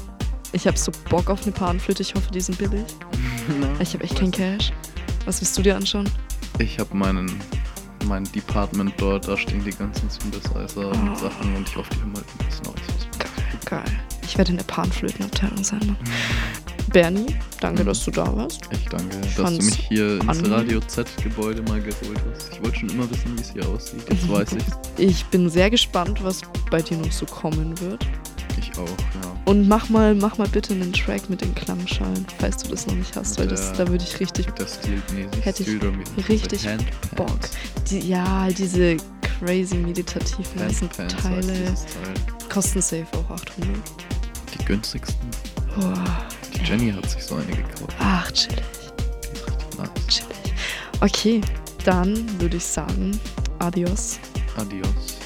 [0.53, 2.03] Ich habe so Bock auf eine Panflöte.
[2.03, 2.85] Ich hoffe, die sind billig.
[3.81, 4.73] Ich habe echt kein Cash.
[5.25, 6.09] Was willst du dir anschauen?
[6.61, 7.41] Ich habe meinen
[8.07, 10.91] mein Department dort, da stehen die ganzen Synthesizer Oh.
[10.91, 13.67] und Sachen und ich hoffe, die haben halt ein bisschen aus.
[13.67, 13.85] Geil.
[14.23, 15.81] Ich werde in der Panflötenabteilung sein.
[15.81, 15.97] Mann.
[16.93, 17.27] Bernie,
[17.61, 17.87] danke, Mhm.
[17.87, 18.61] dass du da warst.
[18.73, 20.51] Ich danke, dass fand's du mich hier ins.
[20.51, 22.53] Radio Z-Gebäude mal geholt hast.
[22.53, 24.01] Ich wollte schon immer wissen, wie es hier aussieht.
[24.11, 24.33] Jetzt Mhm.
[24.33, 24.49] weiß
[24.99, 28.05] ich Ich bin sehr gespannt, was bei dir noch so kommen wird.
[28.59, 29.37] Ich auch, ja.
[29.45, 32.95] Und mach mal, mach mal bitte einen Track mit den Klangschalen, falls du das noch
[32.97, 36.29] nicht hast, weil das, da würde ich richtig der Steel, nee, Hätte ich das?
[36.29, 36.67] richtig.
[37.17, 37.39] Bock.
[37.89, 38.97] Die, ja, diese
[39.39, 41.75] crazy meditativen Teile Teil.
[42.53, 43.77] kosten safe auch 800.
[44.59, 45.29] Die günstigsten.
[45.79, 46.05] Boah,
[46.55, 47.95] Die Jenny hat sich so eine gekauft.
[47.99, 48.63] ach, chillig,
[49.23, 50.07] Die ist richtig nice.
[50.09, 50.55] chillig.
[51.01, 51.41] Okay,
[51.85, 53.19] dann würde ich sagen,
[53.59, 54.19] adios.
[54.57, 55.17] Adios.